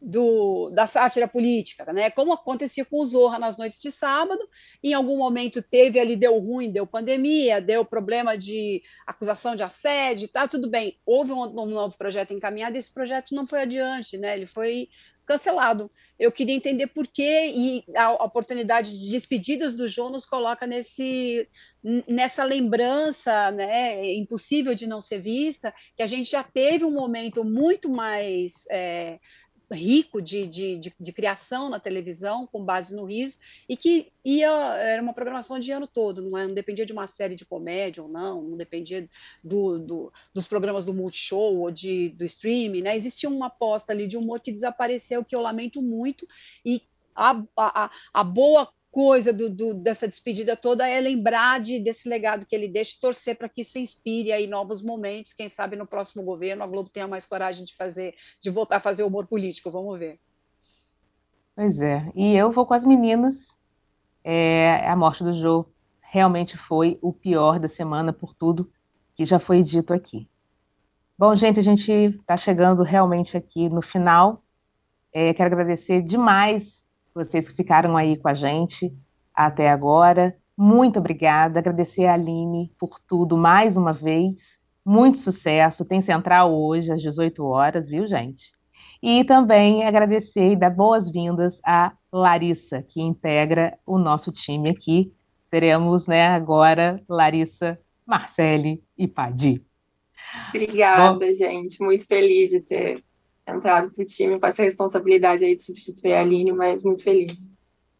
[0.00, 2.10] do, da sátira política, né?
[2.10, 4.48] Como acontecia com o Zorra nas noites de sábado,
[4.82, 10.28] em algum momento teve ali, deu ruim, deu pandemia, deu problema de acusação de assédio,
[10.28, 10.98] tá tudo bem.
[11.04, 14.34] Houve um, um novo projeto encaminhado, e esse projeto não foi adiante, né?
[14.34, 14.88] Ele foi
[15.26, 15.90] cancelado.
[16.18, 21.48] Eu queria entender por quê e a oportunidade de despedidas do João nos coloca nesse
[22.08, 27.44] nessa lembrança, né, impossível de não ser vista, que a gente já teve um momento
[27.44, 29.20] muito mais é,
[29.70, 33.38] rico de, de, de, de, criação na televisão, com base no riso,
[33.68, 37.06] e que ia, era uma programação de ano todo, não, é, não dependia de uma
[37.06, 39.08] série de comédia ou não, não dependia
[39.42, 42.96] do, do, dos programas do Multishow ou de, do streaming, né?
[42.96, 46.28] existia uma aposta ali de humor que desapareceu, que eu lamento muito,
[46.64, 46.82] e
[47.14, 52.46] a, a, a boa coisa do, do, dessa despedida toda é lembrar de, desse legado
[52.46, 55.34] que ele deixa, torcer para que isso inspire aí novos momentos.
[55.34, 58.80] Quem sabe no próximo governo a Globo tenha mais coragem de fazer, de voltar a
[58.80, 59.70] fazer humor político.
[59.70, 60.18] Vamos ver.
[61.54, 62.10] Pois é.
[62.16, 63.54] E eu vou com as meninas.
[64.24, 65.66] É, a morte do Jô
[66.00, 68.72] realmente foi o pior da semana por tudo
[69.14, 70.26] que já foi dito aqui.
[71.18, 74.42] Bom, gente, a gente está chegando realmente aqui no final.
[75.12, 76.85] É, quero agradecer demais
[77.16, 78.94] vocês que ficaram aí com a gente
[79.34, 80.36] até agora.
[80.56, 81.58] Muito obrigada.
[81.58, 84.60] Agradecer a Aline por tudo mais uma vez.
[84.84, 85.84] Muito sucesso.
[85.84, 88.52] Tem central hoje às 18 horas, viu, gente?
[89.02, 95.12] E também agradecer e dar boas-vindas a Larissa, que integra o nosso time aqui.
[95.50, 99.64] teremos, né, agora Larissa, Marcele e Padi.
[100.48, 101.80] Obrigada, Bom, gente.
[101.82, 103.05] Muito feliz de ter
[103.46, 107.50] entrado para o time com essa responsabilidade aí de substituir a Aline, mas muito feliz.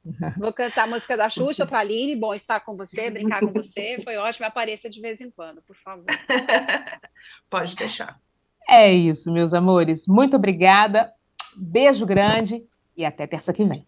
[0.38, 2.16] Vou cantar a música da Xuxa para a Aline.
[2.16, 3.98] Bom estar com você, brincar com você.
[4.02, 4.46] Foi ótimo.
[4.46, 6.04] Apareça de vez em quando, por favor.
[7.50, 8.18] Pode deixar.
[8.68, 10.06] É isso, meus amores.
[10.06, 11.12] Muito obrigada.
[11.56, 12.64] Beijo grande
[12.96, 13.86] e até terça que vem.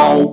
[0.00, 0.27] Oh.